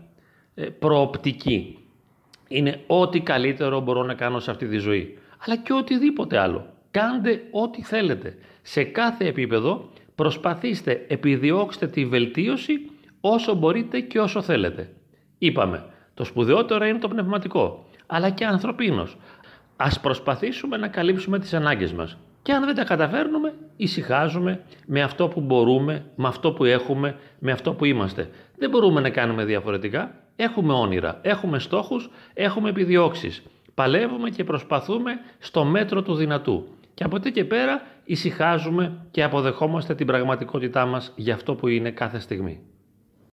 ε, 0.55 0.63
προοπτική. 0.65 1.77
Είναι 2.47 2.83
ό,τι 2.87 3.19
καλύτερο 3.19 3.79
μπορώ 3.79 4.03
να 4.03 4.13
κάνω 4.13 4.39
σε 4.39 4.51
αυτή 4.51 4.67
τη 4.67 4.77
ζωή. 4.77 5.17
Αλλά 5.45 5.57
και 5.57 5.73
οτιδήποτε 5.73 6.37
άλλο. 6.37 6.65
Κάντε 6.91 7.41
ό,τι 7.51 7.83
θέλετε. 7.83 8.37
Σε 8.61 8.83
κάθε 8.83 9.25
επίπεδο 9.25 9.89
προσπαθήστε, 10.15 11.05
επιδιώξτε 11.07 11.87
τη 11.87 12.05
βελτίωση 12.05 12.89
όσο 13.21 13.55
μπορείτε 13.55 13.99
και 13.99 14.19
όσο 14.19 14.41
θέλετε. 14.41 14.89
Είπαμε, 15.37 15.85
το 16.13 16.23
σπουδαιότερο 16.23 16.85
είναι 16.85 16.99
το 16.99 17.07
πνευματικό, 17.07 17.85
αλλά 18.05 18.29
και 18.29 18.45
ανθρωπίνος. 18.45 19.17
Ας 19.77 19.99
προσπαθήσουμε 19.99 20.77
να 20.77 20.87
καλύψουμε 20.87 21.39
τις 21.39 21.53
ανάγκες 21.53 21.93
μας. 21.93 22.17
Και 22.41 22.53
αν 22.53 22.65
δεν 22.65 22.75
τα 22.75 22.83
καταφέρνουμε, 22.83 23.53
ησυχάζουμε 23.77 24.63
με 24.85 25.01
αυτό 25.01 25.27
που 25.27 25.41
μπορούμε, 25.41 26.05
με 26.15 26.27
αυτό 26.27 26.51
που 26.51 26.63
έχουμε, 26.63 27.15
με 27.39 27.51
αυτό 27.51 27.73
που 27.73 27.85
είμαστε. 27.85 28.29
Δεν 28.57 28.69
μπορούμε 28.69 29.01
να 29.01 29.09
κάνουμε 29.09 29.45
διαφορετικά. 29.45 30.15
Έχουμε 30.35 30.73
όνειρα, 30.73 31.19
έχουμε 31.21 31.59
στόχους, 31.59 32.09
έχουμε 32.33 32.69
επιδιώξεις. 32.69 33.43
Παλεύουμε 33.73 34.29
και 34.29 34.43
προσπαθούμε 34.43 35.11
στο 35.39 35.63
μέτρο 35.63 36.01
του 36.01 36.15
δυνατού. 36.15 36.67
Και 36.93 37.03
από 37.03 37.15
εκεί 37.15 37.31
και 37.31 37.45
πέρα 37.45 37.81
ησυχάζουμε 38.05 39.05
και 39.11 39.23
αποδεχόμαστε 39.23 39.95
την 39.95 40.05
πραγματικότητά 40.05 40.85
μας 40.85 41.13
για 41.15 41.33
αυτό 41.33 41.55
που 41.55 41.67
είναι 41.67 41.91
κάθε 41.91 42.19
στιγμή. 42.19 42.59